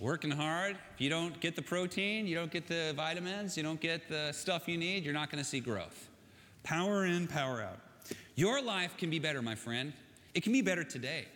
working 0.00 0.30
hard, 0.30 0.78
if 0.94 1.00
you 1.00 1.10
don't 1.10 1.38
get 1.40 1.54
the 1.54 1.62
protein, 1.62 2.26
you 2.26 2.34
don't 2.34 2.50
get 2.50 2.66
the 2.66 2.94
vitamins, 2.96 3.58
you 3.58 3.62
don't 3.62 3.80
get 3.80 4.08
the 4.08 4.32
stuff 4.32 4.68
you 4.68 4.78
need, 4.78 5.04
you're 5.04 5.12
not 5.12 5.30
going 5.30 5.42
to 5.42 5.48
see 5.48 5.60
growth. 5.60 6.08
Power 6.62 7.04
in, 7.04 7.26
power 7.26 7.62
out. 7.62 7.78
Your 8.36 8.62
life 8.62 8.96
can 8.96 9.10
be 9.10 9.18
better, 9.18 9.42
my 9.42 9.54
friend. 9.54 9.92
It 10.34 10.42
can 10.42 10.52
be 10.52 10.62
better 10.62 10.84
today. 10.84 11.26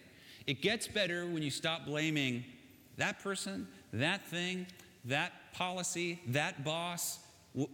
It 0.46 0.62
gets 0.62 0.88
better 0.88 1.26
when 1.26 1.42
you 1.42 1.50
stop 1.50 1.84
blaming 1.84 2.44
that 2.96 3.20
person, 3.22 3.68
that 3.92 4.26
thing, 4.26 4.66
that 5.04 5.32
policy, 5.52 6.20
that 6.28 6.64
boss, 6.64 7.18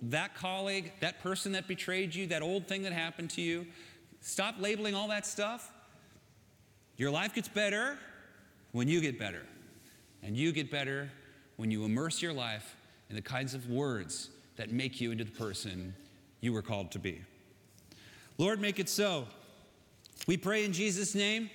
that 0.03 0.35
colleague, 0.35 0.93
that 1.01 1.23
person 1.23 1.53
that 1.53 1.66
betrayed 1.66 2.14
you, 2.14 2.27
that 2.29 2.43
old 2.43 2.66
thing 2.66 2.83
that 2.83 2.93
happened 2.93 3.31
to 3.31 3.40
you. 3.40 3.66
Stop 4.21 4.57
labeling 4.59 4.95
all 4.95 5.09
that 5.09 5.27
stuff. 5.27 5.73
Your 6.97 7.11
life 7.11 7.35
gets 7.35 7.49
better 7.49 7.97
when 8.73 8.88
you 8.88 9.01
get 9.01 9.19
better. 9.19 9.43
And 10.23 10.37
you 10.37 10.53
get 10.53 10.71
better 10.71 11.11
when 11.57 11.71
you 11.71 11.85
immerse 11.85 12.21
your 12.21 12.35
life 12.35 12.77
in 13.09 13.16
the 13.16 13.23
kinds 13.23 13.55
of 13.55 13.71
words 13.71 14.29
that 14.57 14.71
make 14.71 15.01
you 15.01 15.11
into 15.11 15.25
the 15.25 15.31
person 15.31 15.95
you 16.43 16.53
were 16.53 16.62
called 16.62 16.90
to 16.93 16.99
be. 16.99 17.23
Lord, 18.37 18.61
make 18.61 18.79
it 18.79 18.88
so. 18.88 19.27
We 20.27 20.37
pray 20.37 20.64
in 20.64 20.73
Jesus' 20.73 21.14
name 21.14 21.49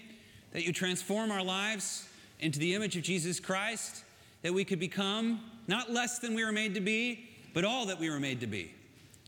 that 0.52 0.64
you 0.64 0.74
transform 0.74 1.32
our 1.32 1.44
lives 1.44 2.08
into 2.40 2.60
the 2.60 2.74
image 2.74 2.98
of 2.98 3.04
Jesus 3.04 3.40
Christ, 3.40 4.04
that 4.42 4.54
we 4.54 4.66
could 4.66 4.80
become 4.80 5.42
not 5.68 5.92
less 5.92 6.20
than 6.20 6.34
we 6.34 6.44
were 6.44 6.52
made 6.52 6.74
to 6.74 6.82
be, 6.82 7.30
but 7.56 7.64
all 7.64 7.86
that 7.86 8.00
we 8.00 8.10
were 8.10 8.20
made 8.20 8.42
to 8.42 8.48
be. 8.48 8.72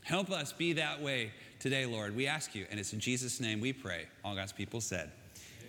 Help 0.04 0.30
us 0.30 0.52
be 0.52 0.74
that 0.74 1.02
way 1.02 1.32
today, 1.58 1.86
Lord. 1.86 2.14
We 2.14 2.26
ask 2.26 2.54
you, 2.54 2.66
and 2.70 2.78
it's 2.78 2.92
in 2.92 3.00
Jesus' 3.00 3.40
name 3.40 3.58
we 3.58 3.72
pray. 3.72 4.06
All 4.22 4.36
God's 4.36 4.52
people 4.52 4.80
said, 4.80 5.10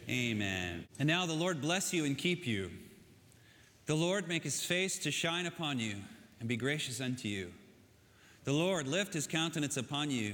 Amen. 0.10 0.86
And 1.00 1.08
now 1.08 1.26
the 1.26 1.34
Lord 1.34 1.62
bless 1.62 1.94
you 1.94 2.04
and 2.04 2.18
keep 2.18 2.46
you. 2.46 2.70
The 3.86 3.96
Lord 3.96 4.28
make 4.28 4.44
his 4.44 4.64
face 4.64 5.00
to 5.00 5.12
shine 5.12 5.46
upon 5.46 5.80
you 5.80 5.96
and 6.40 6.50
be 6.50 6.58
gracious 6.58 7.00
unto 7.00 7.28
you. 7.28 7.52
The 8.44 8.54
Lord 8.54 8.88
lift 8.88 9.14
his 9.14 9.26
countenance 9.26 9.78
upon 9.78 10.12
you 10.12 10.34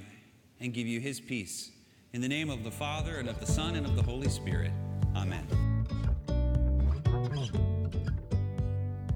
and 0.60 0.74
give 0.74 0.88
you 0.88 1.00
his 1.00 1.20
peace. 1.20 1.72
In 2.14 2.22
the 2.22 2.28
name 2.28 2.50
of 2.50 2.64
the 2.64 2.72
Father, 2.72 3.18
and 3.18 3.30
of 3.30 3.40
the 3.40 3.46
Son, 3.46 3.76
and 3.76 3.86
of 3.86 3.96
the 3.96 4.04
Holy 4.04 4.30
Spirit. 4.30 4.72
Amen. 5.16 5.46